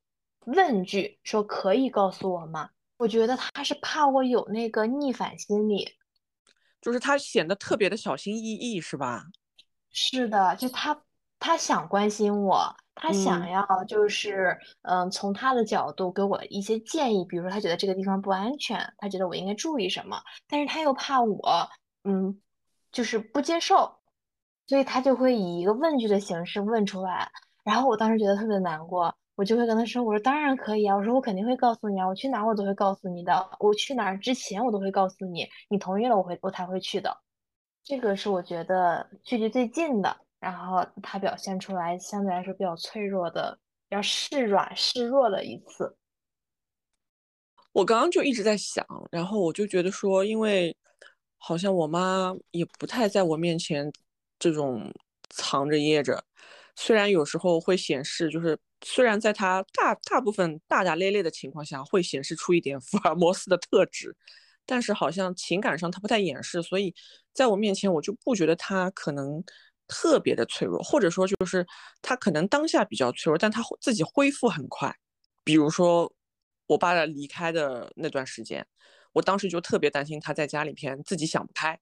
[0.45, 2.69] 问句，说可以告诉我吗？
[2.97, 5.87] 我觉得他是怕我有那个逆反心理，
[6.81, 9.25] 就是他显得特别的小心翼翼，是吧？
[9.91, 11.01] 是的，就他。
[11.37, 21.69] 他想关心我，他想嗯要就是嗯，从他的角度给我一些建议，比如说他觉得这个地方不安全，他觉得我应该注意什么，但是他又怕我
[22.03, 22.41] 嗯，
[22.91, 23.99] 就是不接受，
[24.65, 27.29] 所以他就会以一个问句的形式问出来，
[27.65, 37.17] 然后我当时觉得特别难过，我就会跟他说，我说当然可以啊，我说我肯定会告诉你啊，我去哪儿我都会告诉你的，我去哪儿之前我都会告诉你，你同意了我会我才会去的。
[37.83, 43.57] 这个是我觉得距离最近的，然后他表现出来相对来说比较脆弱的、
[43.89, 45.97] 比较示软示弱的一次。
[47.73, 50.75] 我刚刚就一直在想，然后我就觉得说，因为
[51.37, 53.91] 好像我妈也不太在我面前
[54.39, 54.93] 这种
[55.29, 56.23] 藏着掖着，
[56.75, 64.15] 虽然有时候会显示，就是虽然在他大大部分大大咧咧的情况下会显示出一点福尔摩斯的特质，
[64.65, 66.93] 但是好像情感上他不太掩饰，所以
[67.33, 69.43] 在我面前我就不觉得他可能
[69.87, 71.65] 特别的脆弱，或者说就是
[72.01, 74.95] 他可能当下比较脆弱，但他自己恢复很快，
[75.43, 76.13] 比如说。
[76.67, 78.65] 我爸离开的那段时间，
[79.13, 81.79] 我当时就特别担心他在家里边自己想不开，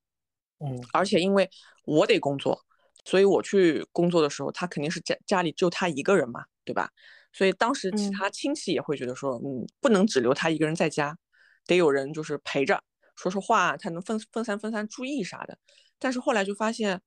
[0.60, 1.50] 嗯，而且因为
[1.86, 2.66] 我得工作，
[3.06, 6.90] 所以我去工作的时候，他肯定是家家里就他一个人嘛，对吧？
[7.32, 11.18] 所以当时其他亲戚也会觉得说，嗯，不能只留他一个人在家，
[11.66, 12.84] 得有人就是陪着，
[13.16, 15.58] 说说话，他能分分散分散注意啥的。
[16.00, 17.02] 但是后来就发现，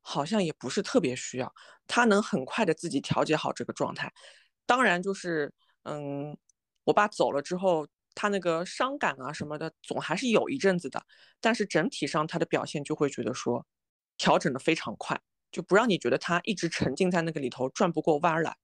[0.00, 1.52] 好像也不是特别需要，
[1.86, 4.12] 他能很快的自己调节好这个状态。
[4.66, 5.52] 当然就是，
[5.84, 6.36] 嗯。
[6.84, 11.00] 我爸走了之后，他那个伤感啊什么的，总还是有一阵子的。
[11.40, 13.64] 但是整体上他的表现就会觉得说，
[14.16, 15.20] 调整的非常快，
[15.52, 18.56] 就不让你觉得他一直沉浸在那个里头转不过弯来。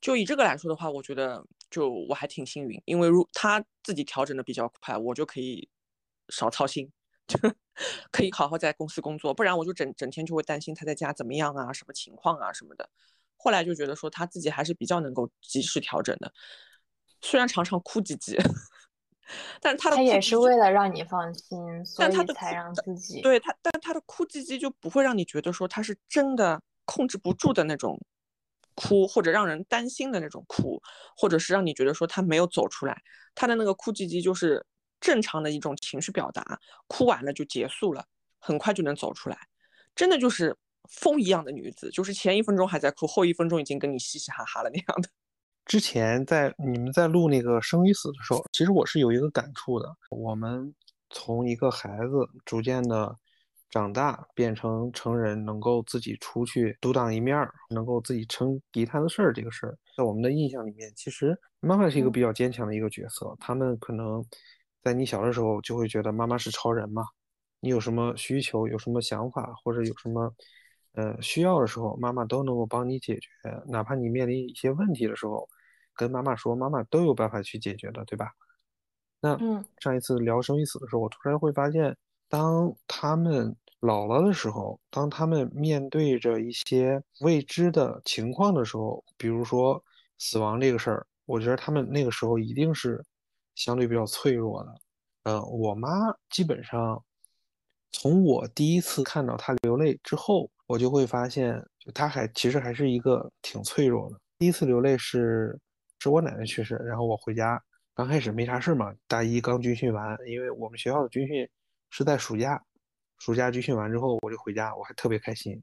[0.00, 5.68] 就以这个来说的话，我觉得就我还挺幸运，因为如他自己调整的比较快，我就可以
[6.28, 6.90] 少操心，
[7.28, 7.38] 就
[8.10, 9.32] 可以好好在公司工作。
[9.32, 12.90] 不然我就整整天就会担心他在家怎么样啊，什么情况啊什么的。
[13.36, 16.32] 后来就觉得说他自己还是比较能够及时调整的。
[17.20, 18.36] 虽然常常哭唧唧，
[19.60, 27.98] 但是他的他也是为了让你放心，所以但他的才让自己对他，但他的哭唧唧就不会让你觉得说他是真的控制不住的那种
[28.74, 30.80] 哭，或者让人担心的那种哭，
[31.16, 33.00] 或者是让你觉得说他没有走出来。
[33.34, 34.64] 他的那个哭唧唧就是
[35.00, 38.04] 正常的一种情绪表达，哭完了就结束了，
[38.38, 39.38] 很快就能走出来。
[39.94, 40.56] 真的就是
[40.90, 45.08] 风一样的女子，就是前一分钟还在哭，后一分钟已经跟你嘻嘻哈哈了那样的。
[45.72, 49.90] 之前在你们在录那个生与死的时候，其实我是有一个感触的。
[50.10, 50.70] 我们
[51.08, 53.16] 从一个孩子逐渐的
[53.70, 63.34] 长大，变成成人，能够自己出去独当一面，能够自己撑一摊子事儿，这个事儿，在我们的印象里面，其实妈妈是一个比较坚强的一个角色。
[63.40, 64.22] 他们可能
[64.82, 67.02] 在你小的时候就会觉得妈妈是超人嘛，
[67.60, 70.34] 你有什么需求，有什么想法，或者有什么。
[70.94, 73.30] 呃，需要的时候，妈妈都能够帮你解决，
[73.66, 75.48] 哪怕你面临一些问题的时候，
[75.94, 78.30] 跟妈妈说，妈妈都有办法去解决的，对吧？
[79.20, 81.96] 那嗯，上一次聊生与死的时候，我突然会发现，
[82.28, 89.82] 当他们老了的时候，当他们面对着一些未知的情况的时候，比如说
[90.18, 93.04] 死亡这个事儿，我觉得他们那个时候一定是
[93.54, 94.74] 相对比较脆弱的。
[95.24, 95.88] 呃，我妈
[96.30, 97.02] 基本上
[97.92, 100.50] 从我第一次看到她流泪之后。
[100.68, 104.18] 我就会发现，就他还其实还是一个挺脆弱的。
[104.38, 105.58] 第一次流泪是
[106.02, 107.62] 是我奶奶去世，然后我回家，
[107.94, 111.48] 刚开始没啥事嘛，大一刚军训完，因为我们学校的军训
[111.90, 112.60] 是在暑假，
[113.18, 115.62] 暑假军训完之后我就回家，我还特别开心。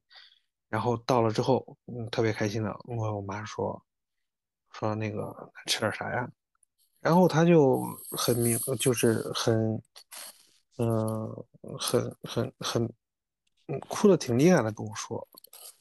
[0.69, 3.83] 然后到了之后，嗯，特别开心的，我我妈说
[4.71, 6.25] 说那个吃点啥呀？
[7.01, 9.81] 然后他就很明，就是很，
[10.77, 11.45] 嗯，
[11.77, 12.89] 很很很。
[13.67, 15.27] 嗯，哭的挺厉害的，跟我说，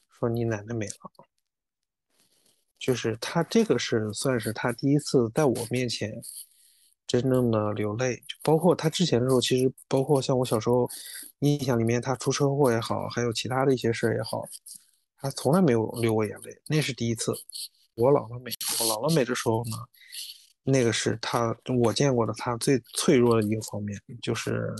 [0.09, 1.11] 说你奶奶没了，
[2.79, 6.11] 就是他这个是算是他第一次在我面前
[7.05, 10.89] 真正的流泪，包括他之前的时候，其实包括像我小时候
[11.39, 14.43] 印象里面，他出车祸也好，还有其他的一些事儿也好，
[15.17, 17.33] 他从来没有流过眼泪，那是第一次。
[17.95, 19.77] 我姥姥没，我姥姥没的时候呢，
[20.63, 24.73] 那个是他我见过的他最脆弱的一个方面，就是。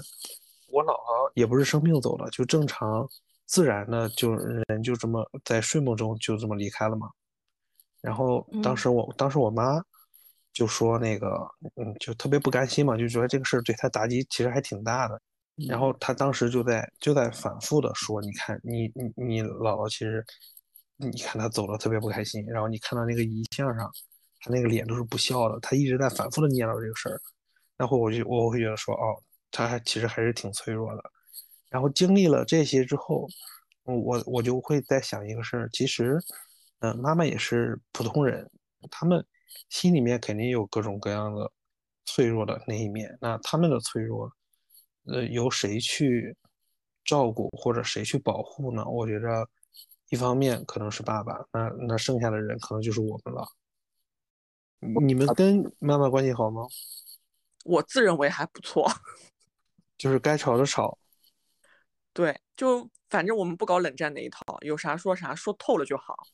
[0.72, 3.10] 我姥姥也不是生病走了，就正常
[3.48, 7.10] 自然的，就人就这么在睡梦中就这么离开了嘛。
[8.02, 9.82] 然后当时我当时我妈
[10.54, 11.28] 就说那个，
[11.76, 15.22] 嗯，就特别不甘心嘛，就觉得这个事儿对她打击其实还挺大的。
[15.68, 20.26] 然后她当时就在就在反复的说，你看你你你姥姥其实，
[20.98, 23.92] 你看她走了特别不开心，然后你看到那个遗像上，
[24.40, 27.20] 她那个脸都是不笑的，她一直在反复的念叨这个事儿。
[27.78, 29.22] 然后我就我会觉得说，哦。
[29.52, 31.02] 她还其实还是挺脆弱的，
[31.72, 33.28] 然后经历了这些之后，
[33.84, 36.20] 我我就会在想一个事儿，其实，
[36.80, 38.50] 嗯、妈妈也是普通人，
[38.90, 39.26] 他们
[39.70, 41.52] 心里面肯定有各种各样的
[42.06, 43.18] 脆弱的那一面。
[43.20, 44.32] 那他们的脆弱，
[45.06, 46.36] 呃，由谁去
[47.04, 48.86] 照顾或者谁去保护呢？
[48.86, 49.48] 我觉着，
[50.10, 53.48] 一方面可能是爸爸，那那剩下的人可能就是我们了。
[55.06, 56.62] 你们跟妈妈关系好吗？
[57.66, 58.90] 我自认为还不错。
[59.98, 60.98] 就是该吵的吵，
[62.14, 66.26] 对，就反正我们不搞冷战那一套，有啥说啥，说透了就好。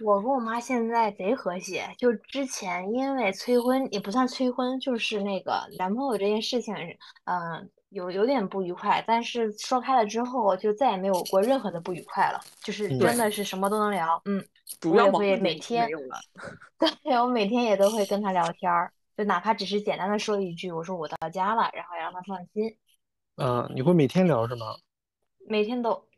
[0.00, 6.74] 我跟我妈现在贼和谐，就之前因为催婚也不算催婚，就是那个男朋友这件事情，
[7.24, 14.42] 嗯、有有点不愉快，但是说开了之后，就再也没有过任何的不愉快了，就是嗯真的是什么都能聊，嗯，
[14.80, 15.88] 主要我也会每天。
[17.04, 22.76] 对，我每天也都会跟他聊天儿，就哪怕只是简单的说一句，我说我到家了，然后让他放心，
[23.36, 24.74] 嗯、你会每天聊是吗？
[25.46, 26.08] 每天都。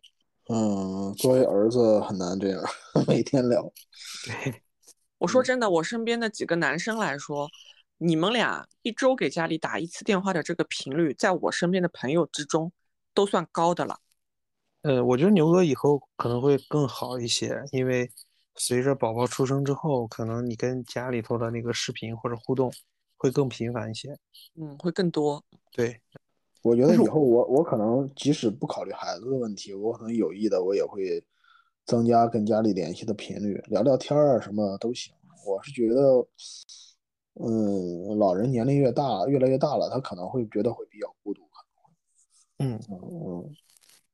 [0.49, 2.63] 嗯，作为儿子很难这样
[3.09, 3.63] 每天聊。
[4.27, 4.63] 对，
[5.19, 7.49] 我说真的，我身边的几个男生来说，
[7.99, 12.73] 你们俩一周给家里打一次电话的这个频率，在我身边的朋友之中
[13.15, 14.01] 都算高的了。
[14.83, 18.11] 呃，我觉得牛哥以后可能会更好一些，因为
[18.55, 22.71] 随着宝宝出生之后，可能你跟家里头的那个视频或者互动
[23.17, 24.19] 会更频繁一些。
[24.61, 25.43] 嗯，会更多。
[25.73, 26.03] 对，
[26.65, 31.23] 我觉得以后我我可能即使不考虑孩子的问题，我可能有意的我也会
[31.85, 35.13] 增加跟家里联系的频率，聊聊天儿啊什么都行。
[35.47, 36.27] 我是觉得，
[37.35, 41.43] 嗯，老人年龄越大，越来越大了，他可能会觉得会比较孤独。
[42.59, 43.55] 嗯，嗯，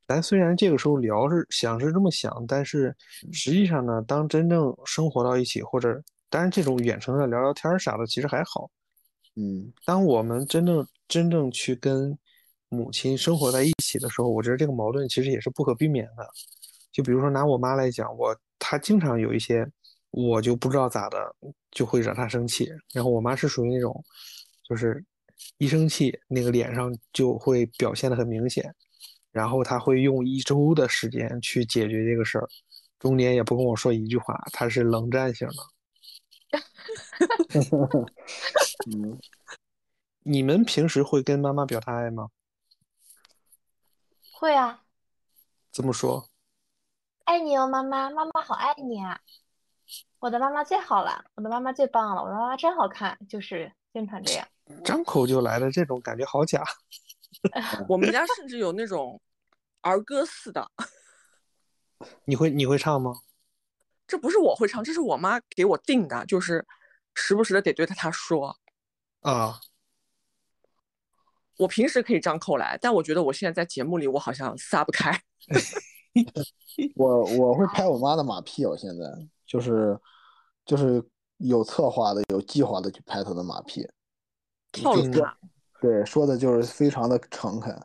[0.08, 2.92] 咱虽然这个时候聊是想是这么想，但是
[3.30, 8.68] 实际上呢，当真正生活到一起，或者当然这种远程的聊聊天儿啥的，其实还好。
[9.36, 12.18] 嗯当我们真正真正去跟
[12.70, 16.26] 母亲生活在一起的时候，我觉得这个矛盾其实也是不可避免的。
[16.92, 19.68] 就比如说拿我妈来讲，我她经常有一些
[20.10, 21.34] 我就不知道咋的，
[21.70, 22.68] 就会惹她生气。
[22.92, 24.04] 然后我妈是属于那种，
[24.68, 25.04] 就是
[25.58, 28.74] 一生气那个脸上就会表现的很明显，
[29.30, 32.48] 然后她会用一周的时间去解决这个事儿，
[32.98, 35.54] 中间也不跟我说一句话，她是冷战型的。
[38.90, 39.18] 嗯，
[40.24, 42.28] 你们平时会跟妈妈表达爱吗？
[44.40, 44.84] 会啊，
[45.70, 46.30] 怎么说。
[47.24, 49.20] 爱你哦，妈妈，妈妈好爱你啊！
[50.18, 54.48] 我的妈妈最好了，我的妈妈最棒了，我的妈妈真好看，就是经常这样。
[54.82, 56.64] 张口就来的这种感觉好假。
[57.86, 59.20] 我们家甚至有那种
[59.82, 60.70] 儿歌似的，
[62.24, 63.12] 你会你会唱吗？
[64.06, 66.66] 这不是我会唱，这是我妈给我定的，就是
[67.12, 68.56] 时不时的得对着她说。
[69.20, 69.60] 啊，
[71.60, 75.12] 我平时可以张口来，但我觉得我现在在节目里，我好像撒不开。
[76.96, 79.04] 我我会拍我妈的马屁，我现在
[79.46, 79.98] 就是
[80.64, 81.06] 就是
[81.36, 83.82] 有策划的、有计划的去拍她的马屁。
[83.82, 83.92] 嗯
[84.82, 85.36] 套路她，
[85.80, 87.76] 对，说的就是非常的诚恳，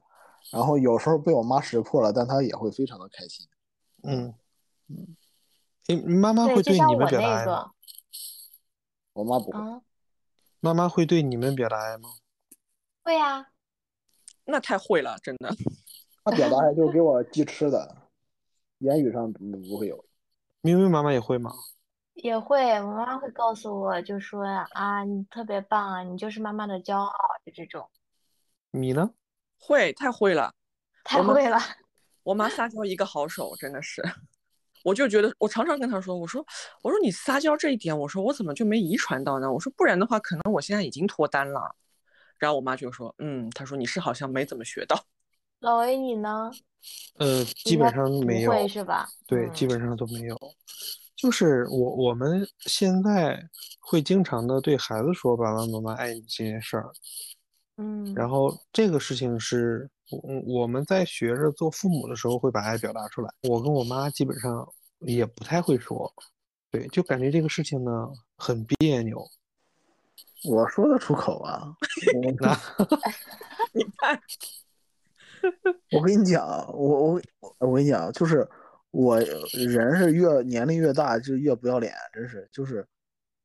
[0.52, 3.48] 然后有时候被我妈识破了，但她也会非常的开心。
[4.04, 4.34] 嗯
[4.88, 5.18] 嗯，
[5.88, 7.52] 你妈妈，会对你们表达爱吗？
[7.52, 7.72] 那个，
[9.14, 9.82] 我妈不会，啊，
[10.60, 12.10] 妈妈会对你们表达爱吗？
[13.04, 13.48] 会呀，
[14.46, 15.50] 那太会了，真的。
[16.24, 17.96] 他表达爱就是给我寄吃的，
[18.80, 20.06] 言语上不不会有。
[20.62, 21.52] 明明妈妈也会吗？
[22.16, 27.12] 也会，我妈妈会告诉我，就说啊，你特别棒啊，你就是妈妈的骄傲，
[27.46, 27.88] 就这种，
[28.72, 29.12] 你呢？
[29.60, 30.54] 会，太会了。
[31.04, 31.60] 太会了。
[32.24, 34.02] 我妈撒娇一个好手，真的是。
[34.84, 36.44] 我就觉得，我常常跟她说，我说，
[36.82, 39.52] 我说你撒娇这一点，我说我怎么就没遗传到呢？
[39.52, 41.76] 我说不然的话，可能我现在已经脱单了。
[42.40, 45.02] 然后我妈就说，嗯，她说你是好像没怎么学到。
[45.60, 46.52] 老 A 你呢？
[47.18, 48.52] 呃，基本上没有。
[48.52, 49.08] 会是吧？
[49.26, 50.38] 对，嗯基本上都没有。
[51.16, 53.42] 就是我我们现在
[53.80, 56.92] 会经常的对孩子说“爸爸妈妈爱你”这件事儿，
[57.78, 63.34] 嗯，然后这个事情是我我们在学着做父母的时候会把爱表达出来。
[63.44, 64.68] 我跟我妈基本上
[65.00, 66.14] 也不太会说，
[66.70, 67.92] 对，就感觉这个事情呢
[68.38, 69.26] 很别扭。
[70.48, 71.76] 我说得出口啊，
[72.22, 72.30] 那
[73.74, 74.22] 你看，
[75.92, 77.22] 我跟你讲，我我
[77.60, 78.48] 我跟你讲，就是
[78.92, 82.86] 我人是越年龄越大就越不要脸，真是就是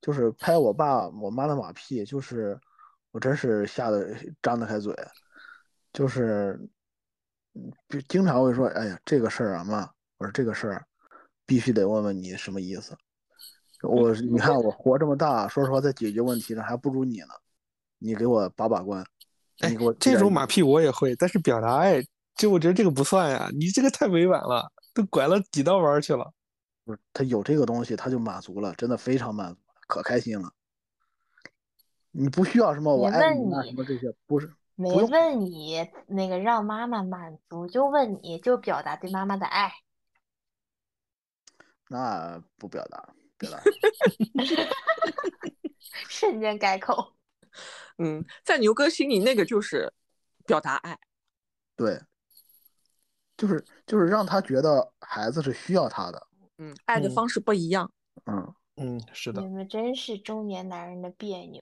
[0.01, 2.59] 就是拍我爸我妈的马屁，就是
[3.13, 4.95] 我真是吓得张得开嘴，
[5.93, 6.59] 就是
[7.55, 10.85] 嗯就经常会说，哎呀这个事儿啊妈，我说这个事儿
[11.45, 12.97] 必须得问问你什么意思。
[13.83, 17.29] 我你看我活这么大，说实话在解决问题上还不如你呢，
[17.99, 19.05] 你给我把把关，
[19.61, 22.03] 哎你给我，这种马屁我也会，但是表达爱，
[22.35, 24.71] 就我觉得这个不算呀，你这个太委婉了。
[24.93, 26.33] 都拐了几道弯去了。
[26.85, 30.53] 不是他有这个东西，他就满足了，真的非常满足，可开心了。
[32.11, 39.71] 你不需要什么我爱你问你啊什么这些，不是没问你那个让妈妈满足，就问你就表达对妈妈的爱。
[41.89, 43.15] 那不表达，
[46.09, 47.15] 瞬间改口。
[47.99, 49.93] 嗯，在牛哥心里，那个就是
[50.47, 50.99] 表达爱。
[51.77, 52.01] 对，
[53.37, 56.27] 就是就是让他觉得孩子是需要他的，
[56.59, 57.91] 嗯，爱的嗯方式不一样，
[58.27, 61.61] 嗯，嗯，是的你，们真是中年男人的别扭。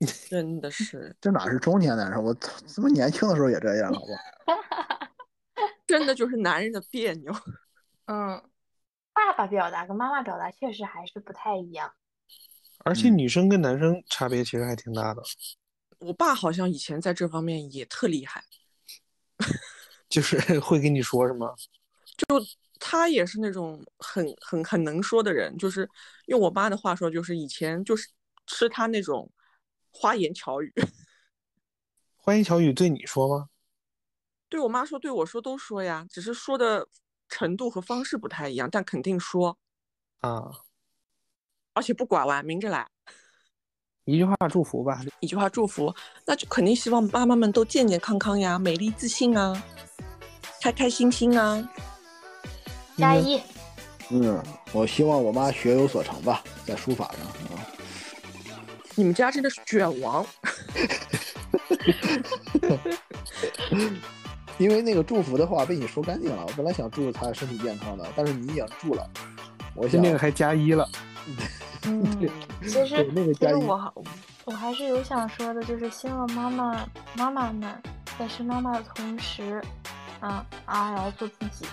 [0.30, 2.22] 真的是，这哪是中年男人？
[2.22, 2.32] 我
[2.66, 4.12] 怎么年轻的时候也这样，好不好？
[5.86, 7.34] 真的就是男人的别扭。
[8.06, 8.42] 嗯，
[9.12, 11.92] 爸爸表达跟妈妈表达确实还是不太一样。
[12.84, 13.18] 而且嗯。
[13.18, 15.22] 女生跟男生差别其实还挺大的，
[15.98, 18.44] 我爸好像以前在这方面也特厉害，
[20.08, 21.54] 就是 会跟你说什么，
[22.16, 22.26] 就
[22.78, 25.88] 他也是那种很很很能说的人，就是
[26.26, 28.08] 用我妈的话说，就是以前就是
[28.46, 29.30] 吃他那种
[29.92, 30.72] 花言巧语，
[32.16, 33.48] 花言巧语对你说吗？
[34.48, 36.88] 对我妈说，对我说都说呀，只是说的
[37.30, 39.56] 程度和方式不太一样，但肯定说，
[40.20, 40.50] 啊，
[41.72, 42.86] 而且不拐弯，明着来。
[44.04, 45.94] 一句话祝福吧，一句话祝福，
[46.26, 49.62] 那就肯定希望妈妈们都健健康康呀，美丽自信啊，
[50.60, 51.56] 开开心心啊。
[51.56, 51.68] 嗯
[52.96, 53.40] 加一，
[54.10, 54.42] 嗯，
[54.72, 57.24] 我希望我妈学有所成吧，在书法上
[57.56, 57.66] 啊。
[58.94, 60.26] 你们家真的是卷王，
[64.60, 69.08] 因为那个祝福的话被你说干净了，我本来想祝他身体健康的，但是你已经祝了，
[69.74, 70.86] 我想那个还加一了，
[71.86, 72.04] 嗯，
[72.62, 74.04] 其实那个其加一实我
[74.44, 77.74] 我还是有想说的，就是希望妈妈妈妈们
[78.18, 79.62] 在是妈妈的同时，
[80.20, 81.64] 啊啊，也要做自己。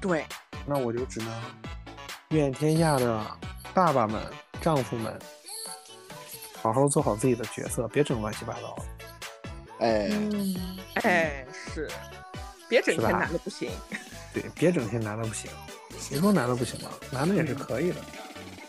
[0.00, 0.24] 对，
[0.64, 1.28] 那我就只能
[2.28, 3.20] 愿天下的
[3.74, 4.22] 爸爸们、
[4.60, 5.18] 丈夫们
[6.62, 8.82] 好好做好自己的角色，别整乱七八糟的。
[9.80, 10.56] 哎，嗯，
[11.02, 11.88] 哎，是，
[12.68, 13.70] 别整天男的不行，
[14.34, 15.50] 对，别整天男的不行，
[15.98, 16.90] 谁说男的不行了？
[17.10, 17.96] 男的也是可以的。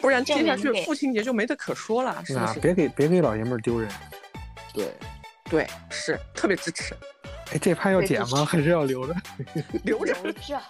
[0.01, 2.59] 不然接下去父亲节就没得可说了，是不是？
[2.59, 3.89] 别给别给老爷们儿丢人。
[4.73, 4.93] 对，
[5.49, 6.95] 对，是特别支持，
[7.51, 8.43] 哎，这趴要剪吗？
[8.47, 9.13] 还是要留着？
[9.84, 10.13] 留着。
[10.23, 10.61] 留着。